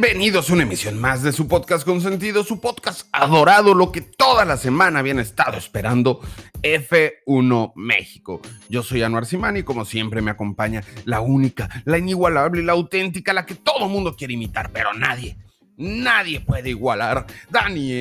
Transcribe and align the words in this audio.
Bienvenidos 0.00 0.48
a 0.48 0.52
una 0.52 0.62
emisión 0.62 0.96
más 1.00 1.24
de 1.24 1.32
su 1.32 1.48
podcast 1.48 1.84
consentido, 1.84 2.44
su 2.44 2.60
podcast 2.60 3.08
adorado, 3.10 3.74
lo 3.74 3.90
que 3.90 4.00
toda 4.00 4.44
la 4.44 4.56
semana 4.56 5.00
habían 5.00 5.18
estado 5.18 5.58
esperando, 5.58 6.20
F1 6.62 7.72
México. 7.74 8.40
Yo 8.68 8.84
soy 8.84 9.02
Anuar 9.02 9.26
Simani 9.26 9.58
y 9.58 9.62
como 9.64 9.84
siempre 9.84 10.22
me 10.22 10.30
acompaña 10.30 10.84
la 11.04 11.20
única, 11.20 11.82
la 11.84 11.98
inigualable, 11.98 12.62
la 12.62 12.74
auténtica, 12.74 13.32
la 13.32 13.44
que 13.44 13.56
todo 13.56 13.88
mundo 13.88 14.14
quiere 14.14 14.34
imitar, 14.34 14.70
pero 14.72 14.94
nadie, 14.94 15.36
nadie 15.76 16.42
puede 16.42 16.70
igualar, 16.70 17.26
Daniel. 17.50 17.98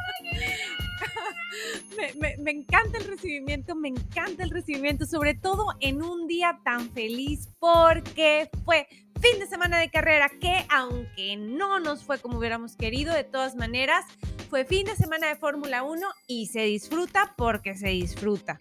Me, 2.39 2.51
encanta 2.51 2.97
el 2.97 3.05
recibimiento, 3.05 3.75
me 3.75 3.89
encanta 3.89 4.43
el 4.43 4.49
recibimiento, 4.49 5.05
sobre 5.05 5.35
todo 5.35 5.67
en 5.79 6.01
un 6.01 6.27
día 6.27 6.59
tan 6.63 6.89
feliz 6.91 7.49
porque 7.59 8.49
fue 8.63 8.87
fin 9.21 9.39
de 9.39 9.47
semana 9.47 9.77
de 9.79 9.89
carrera 9.89 10.29
que 10.41 10.65
aunque 10.69 11.37
no 11.37 11.79
nos 11.79 12.03
fue 12.03 12.19
como 12.19 12.39
hubiéramos 12.39 12.75
querido, 12.75 13.13
de 13.13 13.23
todas 13.23 13.55
maneras, 13.55 14.05
fue 14.49 14.65
fin 14.65 14.85
de 14.85 14.95
semana 14.95 15.27
de 15.27 15.35
Fórmula 15.35 15.83
1 15.83 16.01
y 16.27 16.47
se 16.47 16.61
disfruta 16.61 17.33
porque 17.37 17.75
se 17.75 17.89
disfruta. 17.89 18.59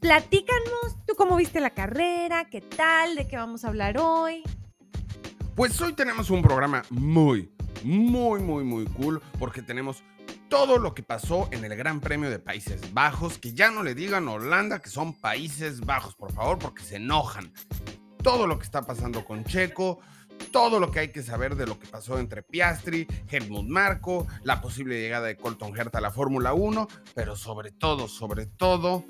Platícanos, 0.00 0.96
tú 1.06 1.14
cómo 1.16 1.36
viste 1.36 1.60
la 1.60 1.70
carrera, 1.70 2.48
qué 2.50 2.60
tal, 2.60 3.16
de 3.16 3.26
qué 3.28 3.36
vamos 3.36 3.64
a 3.64 3.68
hablar 3.68 3.96
hoy. 3.98 4.42
Pues 5.54 5.80
hoy 5.80 5.94
tenemos 5.94 6.30
un 6.30 6.42
programa 6.42 6.82
muy, 6.90 7.50
muy, 7.82 8.40
muy, 8.40 8.64
muy 8.64 8.84
cool 8.86 9.22
porque 9.38 9.62
tenemos 9.62 10.02
todo 10.50 10.78
lo 10.78 10.94
que 10.94 11.04
pasó 11.04 11.48
en 11.52 11.64
el 11.64 11.76
Gran 11.76 12.00
Premio 12.00 12.28
de 12.28 12.40
Países 12.40 12.92
Bajos, 12.92 13.38
que 13.38 13.54
ya 13.54 13.70
no 13.70 13.84
le 13.84 13.94
digan 13.94 14.28
Holanda 14.28 14.82
que 14.82 14.90
son 14.90 15.14
Países 15.14 15.80
Bajos, 15.80 16.16
por 16.16 16.32
favor, 16.32 16.58
porque 16.58 16.82
se 16.82 16.96
enojan. 16.96 17.52
Todo 18.22 18.46
lo 18.48 18.58
que 18.58 18.64
está 18.64 18.82
pasando 18.82 19.24
con 19.24 19.44
Checo, 19.44 20.00
todo 20.50 20.80
lo 20.80 20.90
que 20.90 20.98
hay 20.98 21.08
que 21.12 21.22
saber 21.22 21.54
de 21.54 21.66
lo 21.66 21.78
que 21.78 21.86
pasó 21.86 22.18
entre 22.18 22.42
Piastri, 22.42 23.06
Helmut 23.30 23.68
Marco, 23.68 24.26
la 24.42 24.60
posible 24.60 25.00
llegada 25.00 25.28
de 25.28 25.36
Colton 25.36 25.78
Herta 25.78 25.98
a 25.98 26.02
la 26.02 26.10
Fórmula 26.10 26.52
1, 26.52 26.88
pero 27.14 27.36
sobre 27.36 27.70
todo, 27.70 28.08
sobre 28.08 28.46
todo, 28.46 29.04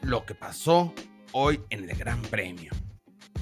lo 0.00 0.24
que 0.24 0.34
pasó 0.34 0.94
hoy 1.32 1.60
en 1.68 1.88
el 1.88 1.96
Gran 1.96 2.22
Premio. 2.22 2.72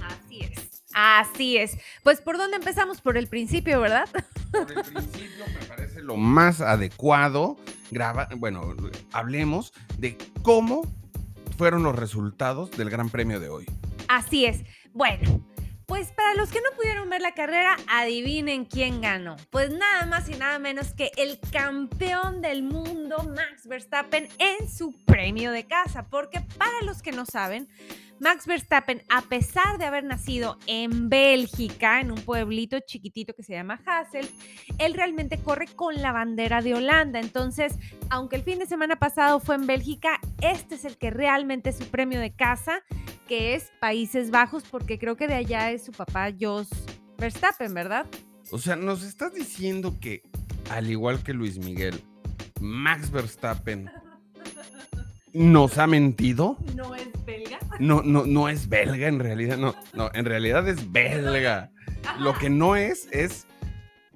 Así 0.03 0.41
es. 0.41 0.83
Así 0.93 1.57
es. 1.57 1.79
Pues 2.03 2.21
por 2.21 2.37
dónde 2.37 2.57
empezamos? 2.57 3.01
Por 3.01 3.17
el 3.17 3.29
principio, 3.29 3.81
¿verdad? 3.81 4.09
Por 4.63 4.73
el 4.73 4.85
principio 4.85 5.45
me 5.59 5.67
parece 5.67 6.03
lo 6.03 6.17
más 6.17 6.61
adecuado. 6.61 7.57
Graba, 7.91 8.29
bueno, 8.37 8.75
hablemos 9.13 9.73
de 9.99 10.17
cómo 10.43 10.83
fueron 11.57 11.83
los 11.83 11.97
resultados 11.97 12.71
del 12.73 12.91
Gran 12.91 13.11
Premio 13.11 13.41
de 13.41 13.49
hoy. 13.49 13.67
Así 14.09 14.47
es. 14.47 14.63
Bueno, 14.93 15.45
pues 15.87 16.13
para 16.13 16.35
los 16.35 16.51
que 16.51 16.61
no 16.61 16.77
pudieron 16.77 17.11
ver 17.11 17.21
la 17.21 17.35
carrera, 17.35 17.77
adivinen 17.89 18.65
quién 18.65 19.01
ganó. 19.01 19.37
Pues 19.51 19.71
nada 19.71 20.07
más 20.07 20.29
y 20.29 20.35
nada 20.35 20.59
menos 20.59 20.95
que 20.95 21.11
el 21.17 21.39
campeón 21.53 22.41
del 22.41 22.63
mundo, 22.63 23.19
Max 23.37 23.67
Verstappen, 23.67 24.29
en 24.39 24.69
su 24.69 24.93
premio 25.05 25.51
de 25.53 25.67
casa. 25.67 26.07
Porque 26.09 26.41
para 26.57 26.83
los 26.83 27.03
que 27.03 27.13
no 27.13 27.27
saben, 27.27 27.69
Max 28.21 28.47
Verstappen, 28.47 29.03
a 29.09 29.23
pesar 29.23 29.77
de 29.79 29.85
haber 29.85 30.05
nacido 30.05 30.57
en 30.67 31.09
Bélgica, 31.09 32.01
en 32.01 32.13
un 32.13 32.21
pueblito 32.21 32.79
chiquitito 32.81 33.35
que 33.35 33.43
se 33.43 33.55
llama 33.55 33.81
Hassel, 33.85 34.29
él 34.79 34.95
realmente 34.95 35.39
corre 35.39 35.67
con 35.67 36.01
la 36.01 36.13
bandera 36.13 36.63
de 36.63 36.75
Holanda. 36.75 37.19
Entonces, 37.19 37.75
aunque 38.11 38.37
el 38.37 38.43
fin 38.43 38.59
de 38.59 38.67
semana 38.67 38.97
pasado 38.97 39.41
fue 39.41 39.57
en 39.57 39.67
Bélgica, 39.67 40.21
este 40.41 40.77
es 40.77 40.85
el 40.85 40.97
que 40.97 41.11
realmente 41.11 41.71
es 41.71 41.77
su 41.77 41.87
premio 41.87 42.21
de 42.21 42.33
casa, 42.33 42.83
que 43.27 43.55
es 43.55 43.73
Países 43.81 44.31
Bajos, 44.31 44.63
porque 44.71 44.99
creo 44.99 45.17
que 45.17 45.27
de 45.27 45.35
allá 45.35 45.73
es 45.73 45.85
su 45.85 45.93
papá 45.93 46.31
Jos 46.39 46.69
Verstappen, 47.19 47.75
¿verdad? 47.75 48.07
O 48.51 48.59
sea, 48.59 48.77
nos 48.77 49.03
estás 49.03 49.35
diciendo 49.35 49.97
que, 50.01 50.23
al 50.71 50.89
igual 50.89 51.23
que 51.23 51.33
Luis 51.33 51.59
Miguel, 51.59 52.01
Max 52.61 53.11
Verstappen 53.11 53.91
nos 55.33 55.79
ha 55.79 55.87
mentido. 55.87 56.57
No. 56.77 56.94
No, 57.79 58.03
no, 58.03 58.25
no 58.25 58.49
es 58.49 58.69
belga 58.69 59.09
en 59.09 59.19
realidad. 59.19 59.59
No, 59.59 59.75
no, 59.93 60.11
en 60.15 60.25
realidad 60.25 60.69
es 60.69 60.93
belga. 60.93 61.71
Lo 62.19 62.35
que 62.35 62.51
no 62.51 62.77
es 62.77 63.09
es 63.11 63.47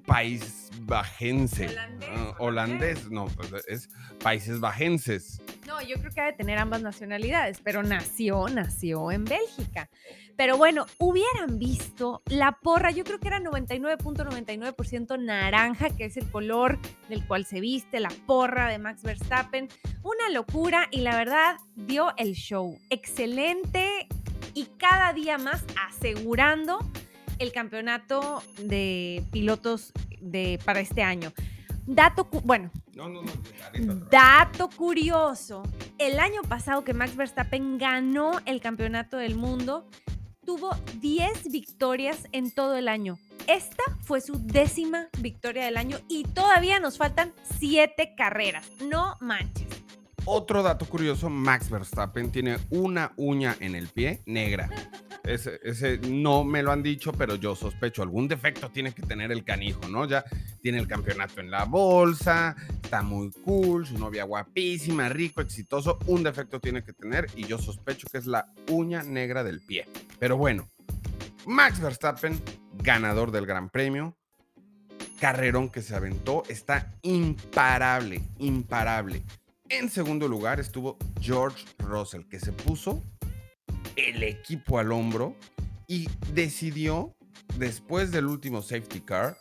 país 0.05 0.69
bajense. 0.81 1.65
Holandés. 1.67 2.35
holandés, 2.39 3.11
no, 3.11 3.25
pues 3.27 3.65
es 3.67 3.89
países 4.23 4.59
bajenses. 4.59 5.41
No, 5.69 5.79
yo 5.83 5.97
creo 5.99 6.11
que 6.11 6.19
ha 6.19 6.25
de 6.25 6.33
tener 6.33 6.57
ambas 6.57 6.81
nacionalidades, 6.81 7.61
pero 7.63 7.83
nació, 7.83 8.47
nació 8.49 9.11
en 9.11 9.23
Bélgica. 9.23 9.87
Pero 10.35 10.57
bueno, 10.57 10.87
hubieran 10.97 11.59
visto 11.59 12.23
la 12.25 12.53
porra, 12.53 12.89
yo 12.89 13.03
creo 13.03 13.19
que 13.19 13.27
era 13.27 13.39
99.99% 13.39 15.23
naranja, 15.23 15.91
que 15.91 16.05
es 16.05 16.17
el 16.17 16.27
color 16.31 16.79
del 17.07 17.23
cual 17.27 17.45
se 17.45 17.59
viste 17.59 17.99
la 17.99 18.09
porra 18.25 18.67
de 18.67 18.79
Max 18.79 19.03
Verstappen. 19.03 19.69
Una 20.01 20.31
locura 20.31 20.87
y 20.89 21.01
la 21.01 21.15
verdad 21.15 21.57
dio 21.75 22.15
el 22.17 22.33
show. 22.33 22.75
Excelente 22.89 24.07
y 24.55 24.65
cada 24.79 25.13
día 25.13 25.37
más 25.37 25.63
asegurando 25.87 26.79
el 27.37 27.51
campeonato 27.51 28.41
de 28.57 29.23
pilotos 29.31 29.93
de, 30.19 30.59
para 30.65 30.79
este 30.79 31.03
año. 31.03 31.31
Dato, 31.91 32.27
bueno, 32.43 32.69
No, 32.95 33.09
no, 33.09 33.23
no. 33.23 33.95
dato 34.11 34.69
curioso. 34.69 35.63
El 35.97 36.19
año 36.19 36.43
pasado 36.43 36.83
que 36.83 36.93
Max 36.93 37.15
Verstappen 37.15 37.79
ganó 37.79 38.33
el 38.45 38.61
campeonato 38.61 39.17
del 39.17 39.33
mundo, 39.35 39.87
tuvo 40.45 40.69
10 41.01 41.51
victorias 41.51 42.27
en 42.31 42.51
todo 42.51 42.75
el 42.75 42.87
año. 42.87 43.17
Esta 43.47 43.81
fue 44.01 44.21
su 44.21 44.33
décima 44.45 45.07
victoria 45.17 45.65
del 45.65 45.77
año 45.77 45.97
y 46.07 46.23
todavía 46.25 46.79
nos 46.79 46.97
faltan 46.99 47.33
7 47.57 48.13
carreras. 48.15 48.69
No 48.87 49.15
manches. 49.19 49.67
Otro 50.25 50.61
dato 50.61 50.85
curioso, 50.85 51.27
Max 51.31 51.71
Verstappen 51.71 52.31
tiene 52.31 52.57
una 52.69 53.13
uña 53.17 53.55
en 53.59 53.73
el 53.73 53.87
pie 53.87 54.21
negra. 54.27 54.69
Ese, 55.23 55.99
no 56.09 56.43
me 56.43 56.63
lo 56.63 56.71
han 56.71 56.81
dicho, 56.81 57.11
pero 57.11 57.35
yo 57.35 57.55
sospecho, 57.55 58.01
algún 58.01 58.27
defecto 58.27 58.69
tiene 58.69 58.93
que 58.93 59.01
tener 59.01 59.31
el 59.31 59.43
canijo, 59.43 59.87
¿no? 59.87 60.05
Ya 60.05 60.23
tiene 60.61 60.79
el 60.79 60.87
campeonato 60.87 61.41
en 61.41 61.51
la 61.51 61.65
bolsa, 61.65 62.55
está 62.83 63.01
muy 63.01 63.31
cool, 63.43 63.85
su 63.85 63.97
novia 63.97 64.23
guapísima, 64.23 65.09
rico, 65.09 65.41
exitoso, 65.41 65.99
un 66.07 66.23
defecto 66.23 66.59
tiene 66.59 66.83
que 66.83 66.93
tener 66.93 67.27
y 67.35 67.45
yo 67.45 67.57
sospecho 67.57 68.07
que 68.11 68.17
es 68.17 68.25
la 68.25 68.51
uña 68.69 69.03
negra 69.03 69.43
del 69.43 69.61
pie. 69.61 69.87
Pero 70.19 70.37
bueno, 70.37 70.69
Max 71.45 71.79
Verstappen, 71.79 72.39
ganador 72.81 73.31
del 73.31 73.45
Gran 73.45 73.69
Premio, 73.69 74.17
carrerón 75.19 75.69
que 75.69 75.81
se 75.81 75.95
aventó, 75.95 76.43
está 76.47 76.93
imparable, 77.01 78.21
imparable. 78.39 79.23
En 79.67 79.89
segundo 79.89 80.27
lugar 80.27 80.59
estuvo 80.59 80.97
George 81.19 81.65
Russell, 81.77 82.23
que 82.23 82.39
se 82.39 82.51
puso 82.51 83.03
el 83.95 84.23
equipo 84.23 84.79
al 84.79 84.91
hombro 84.91 85.35
y 85.87 86.09
decidió, 86.33 87.13
después 87.57 88.11
del 88.11 88.25
último 88.27 88.61
safety 88.61 89.01
car, 89.01 89.37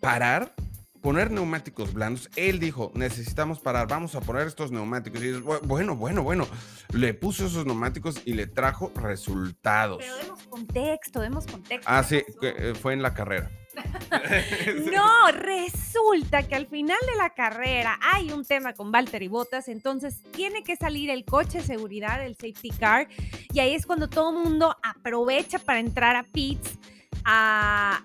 parar, 0.00 0.54
poner 1.00 1.30
neumáticos 1.32 1.92
blandos. 1.92 2.30
Él 2.36 2.60
dijo, 2.60 2.92
necesitamos 2.94 3.58
parar, 3.58 3.88
vamos 3.88 4.14
a 4.14 4.20
poner 4.20 4.46
estos 4.46 4.70
neumáticos. 4.70 5.20
Y 5.22 5.32
"Bu- 5.32 5.60
bueno, 5.62 5.96
bueno, 5.96 6.22
bueno, 6.22 6.46
le 6.92 7.12
puso 7.14 7.46
esos 7.46 7.66
neumáticos 7.66 8.20
y 8.24 8.34
le 8.34 8.46
trajo 8.46 8.92
resultados. 8.94 9.98
Pero 9.98 10.16
demos 10.16 10.42
contexto, 10.44 11.20
demos 11.20 11.46
contexto. 11.46 11.90
Ah, 11.90 12.04
sí, 12.04 12.22
eh, 12.42 12.74
fue 12.80 12.92
en 12.92 13.02
la 13.02 13.14
carrera. 13.14 13.50
No, 14.92 15.30
resulta 15.32 16.42
que 16.46 16.54
al 16.54 16.66
final 16.66 16.98
de 17.10 17.16
la 17.18 17.30
carrera 17.30 17.98
hay 18.02 18.30
un 18.30 18.44
tema 18.44 18.72
con 18.72 18.90
Valtteri 18.92 19.28
Bottas, 19.28 19.68
entonces 19.68 20.22
tiene 20.32 20.62
que 20.62 20.76
salir 20.76 21.10
el 21.10 21.24
coche 21.24 21.58
de 21.58 21.64
seguridad, 21.64 22.24
el 22.24 22.34
safety 22.34 22.70
car, 22.70 23.08
y 23.52 23.60
ahí 23.60 23.74
es 23.74 23.86
cuando 23.86 24.08
todo 24.08 24.30
el 24.30 24.44
mundo 24.44 24.76
aprovecha 24.82 25.58
para 25.58 25.78
entrar 25.80 26.16
a 26.16 26.24
pits. 26.24 26.78
a- 27.24 28.02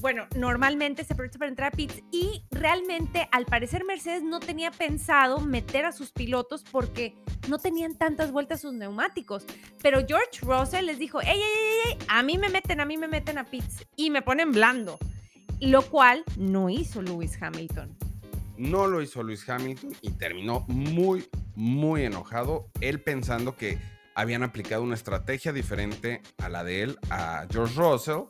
bueno, 0.00 0.26
normalmente 0.36 1.04
se 1.04 1.12
aprovecha 1.12 1.38
para 1.38 1.48
entrar 1.48 1.72
a 1.72 1.76
pits 1.76 2.02
y 2.10 2.44
realmente 2.50 3.28
al 3.32 3.46
parecer 3.46 3.84
Mercedes 3.84 4.22
no 4.22 4.40
tenía 4.40 4.70
pensado 4.70 5.40
meter 5.40 5.84
a 5.84 5.92
sus 5.92 6.12
pilotos 6.12 6.64
porque 6.70 7.14
no 7.48 7.58
tenían 7.58 7.96
tantas 7.96 8.32
vueltas 8.32 8.60
sus 8.60 8.72
neumáticos. 8.72 9.44
Pero 9.82 10.04
George 10.06 10.40
Russell 10.42 10.86
les 10.86 10.98
dijo, 10.98 11.20
ey, 11.20 11.28
ey, 11.28 11.36
ey, 11.36 11.92
ey, 11.92 11.98
a 12.08 12.22
mí 12.22 12.38
me 12.38 12.48
meten, 12.48 12.80
a 12.80 12.84
mí 12.84 12.96
me 12.96 13.08
meten 13.08 13.38
a 13.38 13.44
pits 13.44 13.86
y 13.96 14.10
me 14.10 14.22
ponen 14.22 14.52
blando 14.52 14.98
lo 15.60 15.82
cual 15.82 16.24
no 16.36 16.70
hizo 16.70 17.02
Lewis 17.02 17.40
Hamilton. 17.40 17.96
No 18.56 18.86
lo 18.86 19.02
hizo 19.02 19.22
Luis 19.22 19.48
Hamilton 19.48 19.94
y 20.02 20.10
terminó 20.12 20.64
muy, 20.68 21.28
muy 21.54 22.04
enojado. 22.04 22.70
Él 22.80 23.00
pensando 23.00 23.56
que 23.56 23.78
habían 24.14 24.42
aplicado 24.42 24.82
una 24.82 24.94
estrategia 24.94 25.52
diferente 25.52 26.22
a 26.38 26.48
la 26.48 26.64
de 26.64 26.82
él, 26.82 26.98
a 27.10 27.46
George 27.50 27.74
Russell. 27.76 28.22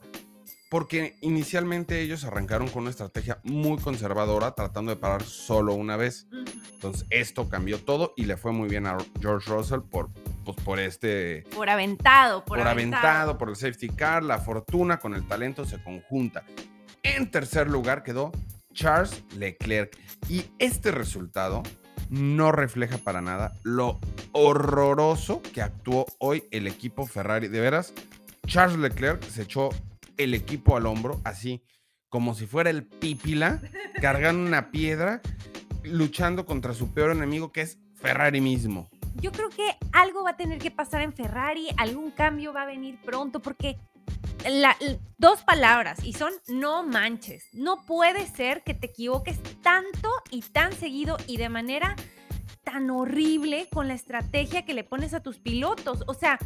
Porque 0.69 1.17
inicialmente 1.21 2.01
ellos 2.01 2.25
arrancaron 2.25 2.69
con 2.69 2.83
una 2.83 2.91
estrategia 2.91 3.39
muy 3.43 3.79
conservadora, 3.79 4.53
tratando 4.53 4.91
de 4.91 4.97
parar 4.97 5.23
solo 5.23 5.75
una 5.75 5.97
vez. 5.97 6.27
Entonces, 6.75 7.07
esto 7.11 7.49
cambió 7.49 7.79
todo 7.79 8.13
y 8.17 8.25
le 8.25 8.37
fue 8.37 8.53
muy 8.53 8.69
bien 8.69 8.87
a 8.87 8.99
George 9.21 9.51
Russell 9.51 9.81
por, 9.81 10.11
pues, 10.45 10.57
por 10.59 10.79
este... 10.79 11.45
Por 11.55 11.71
aventado, 11.71 12.45
por, 12.45 12.61
aventado. 12.61 13.39
por 13.39 13.49
el 13.49 13.57
safety 13.57 13.89
car, 13.89 14.23
la 14.23 14.39
fortuna 14.39 14.99
con 14.99 15.15
el 15.15 15.27
talento 15.27 15.65
se 15.65 15.83
conjunta. 15.83 16.45
En 17.03 17.31
tercer 17.31 17.69
lugar 17.71 18.03
quedó 18.03 18.33
Charles 18.75 19.25
Leclerc. 19.37 19.97
Y 20.29 20.45
este 20.59 20.91
resultado 20.91 21.63
no 22.11 22.53
refleja 22.53 22.99
para 22.99 23.21
nada 23.21 23.53
lo 23.63 23.99
horroroso 24.33 25.43
que 25.43 25.63
actuó 25.63 26.07
hoy 26.19 26.45
el 26.51 26.67
equipo 26.67 27.07
Ferrari. 27.07 27.49
De 27.49 27.61
veras, 27.61 27.93
Charles 28.47 28.79
Leclerc 28.79 29.23
se 29.23 29.43
echó 29.43 29.71
el 30.19 30.35
equipo 30.35 30.77
al 30.77 30.87
hombro, 30.87 31.21
así 31.25 31.63
como 32.09 32.35
si 32.35 32.47
fuera 32.47 32.71
el 32.71 32.85
pípila, 32.85 33.61
cargando 34.01 34.47
una 34.47 34.71
piedra, 34.71 35.21
luchando 35.85 36.47
contra 36.47 36.75
su 36.75 36.93
peor 36.93 37.13
enemigo, 37.13 37.53
que 37.53 37.63
es 37.63 37.79
Ferrari 37.95 38.41
mismo. 38.41 38.89
Yo 39.21 39.33
creo 39.33 39.49
que 39.49 39.77
algo 39.93 40.23
va 40.23 40.31
a 40.31 40.37
tener 40.37 40.59
que 40.59 40.71
pasar 40.71 41.03
en 41.03 41.13
Ferrari, 41.13 41.69
algún 41.77 42.11
cambio 42.11 42.53
va 42.53 42.63
a 42.63 42.67
venir 42.67 42.99
pronto, 43.03 43.41
porque 43.41 43.77
dos 45.19 45.43
palabras 45.43 46.05
y 46.05 46.13
son 46.13 46.33
no 46.47 46.85
manches. 46.85 47.45
No 47.53 47.85
puede 47.85 48.27
ser 48.27 48.63
que 48.63 48.75
te 48.75 48.87
equivoques 48.87 49.41
tanto 49.63 50.09
y 50.31 50.43
tan 50.43 50.73
seguido 50.73 51.17
y 51.27 51.37
de 51.37 51.49
manera 51.49 51.97
tan 52.63 52.91
horrible 52.91 53.69
con 53.73 53.89
la 53.89 53.95
estrategia 53.95 54.65
que 54.65 54.75
le 54.75 54.85
pones 54.85 55.15
a 55.15 55.21
tus 55.21 55.39
pilotos. 55.39 56.05
O 56.07 56.15
sea, 56.15 56.39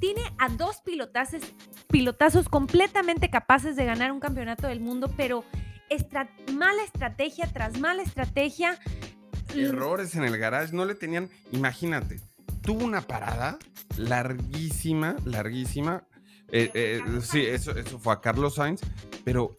tiene 0.00 0.22
a 0.38 0.48
dos 0.48 0.80
pilotazos, 0.80 1.42
pilotazos 1.88 2.48
completamente 2.48 3.30
capaces 3.30 3.76
de 3.76 3.84
ganar 3.84 4.10
un 4.10 4.18
campeonato 4.18 4.66
del 4.66 4.80
mundo, 4.80 5.12
pero 5.16 5.44
mala 6.54 6.82
estrategia 6.82 7.46
tras 7.52 7.78
mala 7.78 8.02
estrategia. 8.02 8.78
Errores 9.54 10.14
en 10.14 10.24
el 10.24 10.38
garage, 10.38 10.72
no 10.72 10.84
le 10.84 10.94
tenían, 10.94 11.28
imagínate, 11.52 12.20
tuvo 12.62 12.84
una 12.84 13.02
parada 13.02 13.58
larguísima, 13.96 15.16
larguísima. 15.24 16.04
Eh, 16.52 16.70
eh, 16.74 17.00
sí, 17.22 17.44
eso, 17.46 17.72
eso 17.72 17.98
fue 17.98 18.12
a 18.12 18.20
Carlos 18.20 18.54
Sainz, 18.54 18.80
pero 19.24 19.54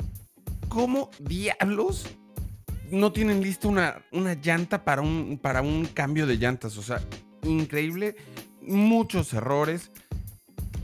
¿cómo 0.70 1.12
diablos 1.20 2.08
no 2.90 3.12
tienen 3.12 3.42
lista 3.42 3.68
una, 3.68 4.06
una 4.12 4.34
llanta 4.34 4.84
para 4.84 5.02
un, 5.02 5.40
para 5.42 5.62
un 5.62 5.86
cambio 5.86 6.26
de 6.26 6.38
llantas? 6.38 6.78
O 6.78 6.82
sea, 6.82 7.02
increíble, 7.44 8.16
muchos 8.62 9.34
errores 9.34 9.92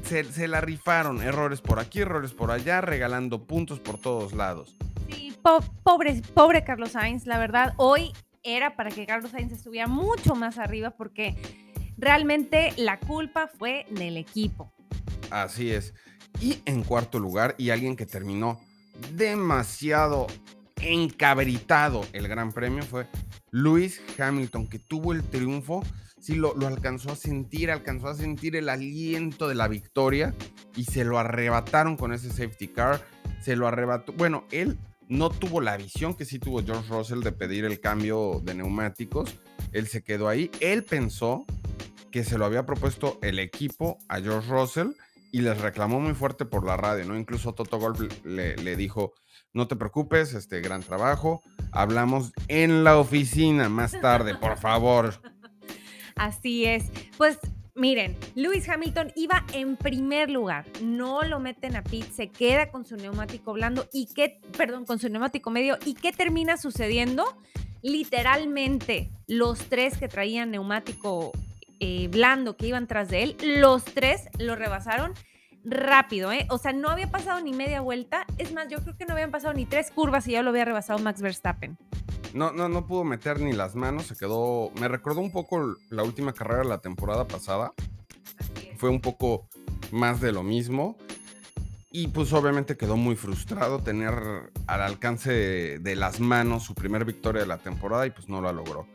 se, 0.07 0.48
la 0.48 0.62
rifaron. 0.62 1.21
Errores 1.21 1.62
por 1.62 1.80
aquí, 1.80 2.01
errores 2.01 2.31
por 2.31 2.51
allá, 2.51 2.81
regalando 2.81 3.45
puntos 3.45 3.80
por 3.80 4.00
todos 4.00 4.33
lados. 4.33 4.75
Sí, 5.09 5.36
pobre, 5.83 6.21
pobre 6.33 6.63
Carlos 6.63 6.92
Sainz, 6.92 7.25
la 7.25 7.38
verdad, 7.38 7.74
hoy 7.77 8.13
era 8.44 8.75
para 8.75 8.89
que 8.92 9.06
Carlos 9.06 9.31
Sainz 9.31 9.51
estuviera 9.51 9.88
mucho 9.88 10.36
más 10.36 10.57
arriba 10.57 10.92
porque 10.92 11.36
realmente 11.98 12.74
la 12.77 13.00
culpa 13.00 13.48
fue 13.48 13.86
del 13.89 14.18
equipo. 14.18 14.71
Así 15.30 15.71
es. 15.71 15.94
Y 16.39 16.62
en 16.65 16.83
cuarto 16.83 17.19
lugar, 17.19 17.56
y 17.57 17.71
alguien 17.71 17.95
que 17.95 18.06
terminó 18.06 18.60
demasiado 19.13 20.27
encabritado 20.81 22.06
el 22.13 22.27
Gran 22.27 22.51
Premio 22.51 22.83
fue 22.83 23.07
Lewis 23.51 24.01
Hamilton, 24.17 24.67
que 24.67 24.79
tuvo 24.79 25.13
el 25.13 25.23
triunfo 25.23 25.83
sí 26.19 26.35
lo, 26.35 26.55
alcanzó 26.67 27.11
a 27.11 27.15
sentir, 27.15 27.71
alcanzó 27.71 28.07
a 28.07 28.15
sentir 28.15 28.55
el 28.55 28.69
aliento 28.69 29.47
de 29.47 29.55
la 29.55 29.67
victoria 29.67 30.35
y 30.75 30.83
se 30.85 31.03
lo 31.03 31.19
arrebataron 31.19 31.97
con 31.97 32.13
ese 32.13 32.29
safety 32.29 32.67
car, 32.67 33.01
se 33.41 33.55
lo 33.55 33.67
arrebató. 33.67 34.13
Bueno, 34.13 34.45
él 34.51 34.77
no 35.07 35.29
tuvo 35.29 35.61
la 35.61 35.77
visión 35.77 36.15
que 36.15 36.25
sí 36.25 36.39
tuvo 36.39 36.63
George 36.63 36.89
Russell 36.89 37.21
de 37.21 37.31
pedir 37.31 37.65
el 37.65 37.79
cambio 37.79 38.41
de 38.44 38.55
neumáticos, 38.55 39.35
él 39.71 39.88
se 39.88 40.03
quedó 40.03 40.27
ahí, 40.27 40.51
él 40.59 40.83
pensó 40.83 41.45
que 42.11 42.23
se 42.23 42.38
lo 42.38 42.45
había 42.45 42.65
propuesto 42.65 43.19
el 43.21 43.39
equipo 43.39 43.97
a 44.09 44.19
George 44.19 44.50
Russell 44.50 44.89
y 45.31 45.41
les 45.41 45.59
reclamó 45.61 46.00
muy 46.00 46.13
fuerte 46.13 46.45
por 46.45 46.65
la 46.65 46.77
radio, 46.77 47.05
¿no? 47.05 47.17
Incluso 47.17 47.53
Toto 47.53 47.79
Golf 47.79 48.01
le, 48.25 48.55
le 48.57 48.75
dijo, 48.75 49.13
no 49.53 49.67
te 49.67 49.75
preocupes, 49.75 50.33
este 50.33 50.61
gran 50.61 50.81
trabajo, 50.81 51.41
hablamos 51.81 52.33
en 52.47 52.83
la 52.83 52.97
oficina 52.97 53.69
más 53.69 54.00
tarde, 54.01 54.35
por 54.35 54.57
favor. 54.57 55.13
Así 56.15 56.65
es. 56.65 56.85
Pues 57.18 57.38
miren, 57.75 58.18
Lewis 58.35 58.68
Hamilton 58.68 59.12
iba 59.15 59.45
en 59.53 59.77
primer 59.77 60.29
lugar, 60.29 60.65
no 60.81 61.21
lo 61.21 61.39
meten 61.39 61.75
a 61.75 61.83
pit, 61.83 62.12
se 62.12 62.29
queda 62.29 62.71
con 62.71 62.85
su 62.85 62.95
neumático 62.95 63.53
blando 63.53 63.88
y 63.94 64.07
qué, 64.13 64.39
perdón, 64.57 64.85
con 64.85 64.97
su 64.97 65.09
neumático 65.09 65.51
medio 65.51 65.77
y 65.85 65.94
qué 65.94 66.12
termina 66.12 66.57
sucediendo? 66.57 67.24
Literalmente, 67.83 69.12
los 69.27 69.59
tres 69.69 69.97
que 69.97 70.07
traían 70.07 70.50
neumático 70.50 71.31
eh, 71.79 72.07
blando 72.07 72.57
que 72.57 72.68
iban 72.68 72.88
tras 72.88 73.09
de 73.09 73.21
él, 73.21 73.38
los 73.44 73.85
tres 73.85 74.29
lo 74.39 74.56
rebasaron 74.56 75.13
rápido, 75.67 76.31
¿eh? 76.31 76.47
O 76.49 76.57
sea, 76.57 76.73
no 76.73 76.89
había 76.89 77.11
pasado 77.11 77.41
ni 77.41 77.53
media 77.53 77.81
vuelta. 77.81 78.25
Es 78.37 78.53
más, 78.53 78.67
yo 78.69 78.79
creo 78.81 78.97
que 78.97 79.05
no 79.05 79.13
habían 79.13 79.31
pasado 79.31 79.53
ni 79.53 79.65
tres 79.65 79.91
curvas 79.91 80.27
y 80.27 80.31
ya 80.31 80.41
lo 80.41 80.49
había 80.49 80.65
rebasado 80.65 80.99
Max 80.99 81.21
Verstappen. 81.21 81.77
No, 82.33 82.51
no, 82.51 82.69
no 82.69 82.85
pudo 82.85 83.03
meter 83.03 83.39
ni 83.39 83.53
las 83.53 83.75
manos, 83.75 84.07
se 84.07 84.15
quedó. 84.15 84.71
Me 84.79 84.87
recordó 84.87 85.21
un 85.21 85.31
poco 85.31 85.75
la 85.89 86.03
última 86.03 86.33
carrera 86.33 86.63
de 86.63 86.69
la 86.69 86.79
temporada 86.79 87.27
pasada. 87.27 87.73
Fue 88.77 88.89
un 88.89 89.01
poco 89.01 89.47
más 89.91 90.21
de 90.21 90.31
lo 90.31 90.43
mismo. 90.43 90.97
Y 91.89 92.07
pues 92.09 92.31
obviamente 92.33 92.77
quedó 92.77 92.97
muy 92.97 93.15
frustrado 93.15 93.79
tener 93.79 94.13
al 94.67 94.81
alcance 94.81 95.79
de, 95.79 95.95
las 95.95 96.19
manos 96.19 96.63
su 96.63 96.75
primer 96.75 97.05
victoria 97.05 97.41
de 97.41 97.47
la 97.47 97.57
temporada 97.57 98.05
y 98.05 98.11
pues 98.11 98.29
no 98.29 98.41
la 98.41 98.51
logró. 98.51 98.85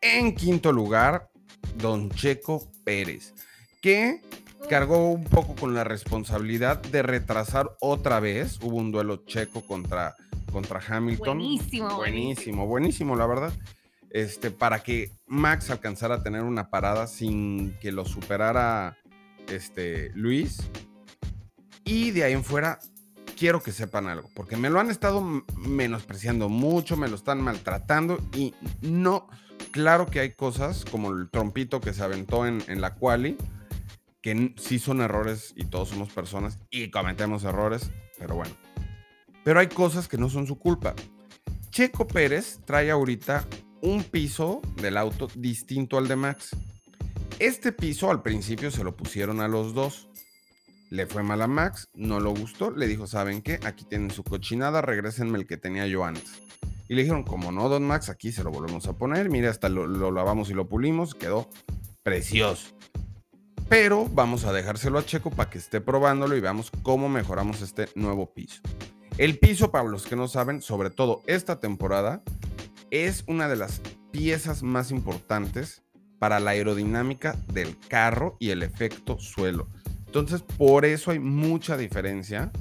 En 0.00 0.34
quinto 0.34 0.72
lugar, 0.72 1.28
Don 1.76 2.08
Checo 2.10 2.66
Pérez, 2.84 3.34
que 3.82 4.22
cargó 4.68 5.10
un 5.10 5.24
poco 5.24 5.54
con 5.54 5.74
la 5.74 5.84
responsabilidad 5.84 6.80
de 6.82 7.02
retrasar 7.02 7.70
otra 7.80 8.20
vez. 8.20 8.58
Hubo 8.62 8.76
un 8.76 8.92
duelo 8.92 9.24
checo 9.26 9.66
contra 9.66 10.16
contra 10.52 10.80
Hamilton. 10.80 11.38
Buenísimo. 11.38 11.96
Buenísimo, 11.96 12.66
buenísimo, 12.66 13.16
la 13.16 13.26
verdad. 13.26 13.52
Este, 14.10 14.50
para 14.50 14.82
que 14.82 15.10
Max 15.26 15.70
alcanzara 15.70 16.16
a 16.16 16.22
tener 16.22 16.42
una 16.42 16.70
parada 16.70 17.06
sin 17.06 17.74
que 17.80 17.92
lo 17.92 18.04
superara 18.04 18.96
este, 19.48 20.10
Luis. 20.14 20.70
Y 21.84 22.10
de 22.12 22.24
ahí 22.24 22.32
en 22.32 22.42
fuera, 22.42 22.78
quiero 23.36 23.62
que 23.62 23.70
sepan 23.70 24.08
algo, 24.08 24.30
porque 24.34 24.56
me 24.56 24.70
lo 24.70 24.80
han 24.80 24.90
estado 24.90 25.20
menospreciando 25.56 26.48
mucho, 26.48 26.96
me 26.96 27.08
lo 27.08 27.16
están 27.16 27.40
maltratando 27.40 28.18
y 28.34 28.54
no, 28.80 29.28
claro 29.70 30.06
que 30.06 30.20
hay 30.20 30.32
cosas 30.32 30.84
como 30.84 31.12
el 31.12 31.28
trompito 31.28 31.80
que 31.80 31.92
se 31.92 32.02
aventó 32.02 32.46
en, 32.46 32.62
en 32.66 32.80
la 32.80 32.94
quali, 32.94 33.36
que 34.26 34.54
sí 34.56 34.80
son 34.80 35.02
errores 35.02 35.54
y 35.54 35.66
todos 35.66 35.90
somos 35.90 36.08
personas 36.08 36.58
y 36.72 36.90
cometemos 36.90 37.44
errores, 37.44 37.92
pero 38.18 38.34
bueno, 38.34 38.56
pero 39.44 39.60
hay 39.60 39.68
cosas 39.68 40.08
que 40.08 40.18
no 40.18 40.28
son 40.28 40.48
su 40.48 40.58
culpa. 40.58 40.96
Checo 41.70 42.08
Pérez 42.08 42.58
trae 42.64 42.90
ahorita 42.90 43.46
un 43.82 44.02
piso 44.02 44.62
del 44.82 44.96
auto 44.96 45.28
distinto 45.36 45.96
al 45.96 46.08
de 46.08 46.16
Max. 46.16 46.56
Este 47.38 47.70
piso 47.70 48.10
al 48.10 48.22
principio 48.22 48.72
se 48.72 48.82
lo 48.82 48.96
pusieron 48.96 49.40
a 49.40 49.46
los 49.46 49.74
dos. 49.74 50.08
Le 50.90 51.06
fue 51.06 51.22
mal 51.22 51.40
a 51.40 51.46
Max, 51.46 51.88
no 51.94 52.18
lo 52.18 52.34
gustó, 52.34 52.72
le 52.72 52.88
dijo, 52.88 53.06
¿saben 53.06 53.42
qué? 53.42 53.60
Aquí 53.62 53.84
tienen 53.84 54.10
su 54.10 54.24
cochinada, 54.24 54.82
regrésenme 54.82 55.38
el 55.38 55.46
que 55.46 55.56
tenía 55.56 55.86
yo 55.86 56.04
antes. 56.04 56.42
Y 56.88 56.96
le 56.96 57.02
dijeron, 57.02 57.22
como 57.22 57.52
no, 57.52 57.68
don 57.68 57.86
Max, 57.86 58.08
aquí 58.08 58.32
se 58.32 58.42
lo 58.42 58.50
volvemos 58.50 58.88
a 58.88 58.98
poner, 58.98 59.30
mire, 59.30 59.46
hasta 59.46 59.68
lo 59.68 60.10
lavamos 60.10 60.50
y 60.50 60.54
lo 60.54 60.68
pulimos, 60.68 61.14
quedó 61.14 61.48
precioso. 62.02 62.76
Pero 63.68 64.06
vamos 64.12 64.44
a 64.44 64.52
dejárselo 64.52 64.98
a 64.98 65.04
Checo 65.04 65.30
para 65.30 65.50
que 65.50 65.58
esté 65.58 65.80
probándolo 65.80 66.36
y 66.36 66.40
veamos 66.40 66.70
cómo 66.82 67.08
mejoramos 67.08 67.62
este 67.62 67.88
nuevo 67.96 68.32
piso. 68.32 68.62
El 69.18 69.38
piso, 69.38 69.72
para 69.72 69.88
los 69.88 70.06
que 70.06 70.14
no 70.14 70.28
saben, 70.28 70.62
sobre 70.62 70.90
todo 70.90 71.22
esta 71.26 71.58
temporada, 71.58 72.22
es 72.92 73.24
una 73.26 73.48
de 73.48 73.56
las 73.56 73.80
piezas 74.12 74.62
más 74.62 74.92
importantes 74.92 75.82
para 76.20 76.38
la 76.38 76.52
aerodinámica 76.52 77.34
del 77.52 77.76
carro 77.88 78.36
y 78.38 78.50
el 78.50 78.62
efecto 78.62 79.18
suelo. 79.18 79.68
Entonces, 80.06 80.42
por 80.42 80.84
eso 80.84 81.10
hay 81.10 81.18
mucha 81.18 81.76
diferencia 81.76 82.52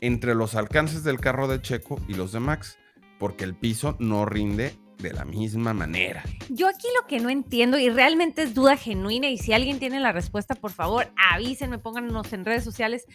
entre 0.00 0.34
los 0.34 0.54
alcances 0.54 1.04
del 1.04 1.20
carro 1.20 1.48
de 1.48 1.60
Checo 1.60 2.00
y 2.08 2.14
los 2.14 2.32
de 2.32 2.40
Max, 2.40 2.78
porque 3.18 3.44
el 3.44 3.54
piso 3.54 3.96
no 3.98 4.24
rinde 4.24 4.74
de 4.98 5.12
la 5.12 5.24
misma 5.24 5.74
manera. 5.74 6.22
Yo 6.48 6.68
aquí 6.68 6.86
lo 7.00 7.06
que 7.06 7.20
no 7.20 7.28
entiendo 7.28 7.78
y 7.78 7.90
realmente 7.90 8.42
es 8.42 8.54
duda 8.54 8.76
genuina 8.76 9.28
y 9.28 9.38
si 9.38 9.52
alguien 9.52 9.78
tiene 9.78 10.00
la 10.00 10.12
respuesta, 10.12 10.54
por 10.54 10.72
favor, 10.72 11.12
avísenme, 11.32 11.78
pónganos 11.78 12.32
en 12.32 12.44
redes 12.44 12.64
sociales. 12.64 13.06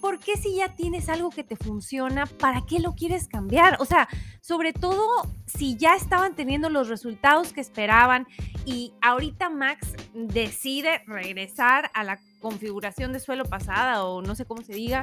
¿Por 0.00 0.18
qué 0.18 0.36
si 0.36 0.56
ya 0.56 0.74
tienes 0.74 1.08
algo 1.08 1.30
que 1.30 1.44
te 1.44 1.56
funciona, 1.56 2.26
para 2.26 2.62
qué 2.66 2.80
lo 2.80 2.94
quieres 2.94 3.28
cambiar? 3.28 3.76
O 3.80 3.84
sea, 3.84 4.08
sobre 4.40 4.72
todo 4.72 5.02
si 5.46 5.76
ya 5.76 5.94
estaban 5.94 6.34
teniendo 6.34 6.68
los 6.68 6.88
resultados 6.88 7.52
que 7.52 7.60
esperaban 7.60 8.26
y 8.64 8.92
ahorita 9.00 9.48
Max 9.48 9.94
decide 10.14 11.02
regresar 11.06 11.90
a 11.94 12.04
la 12.04 12.18
configuración 12.40 13.12
de 13.12 13.20
suelo 13.20 13.44
pasada 13.44 14.04
o 14.04 14.22
no 14.22 14.34
sé 14.34 14.44
cómo 14.44 14.62
se 14.62 14.74
diga 14.74 15.02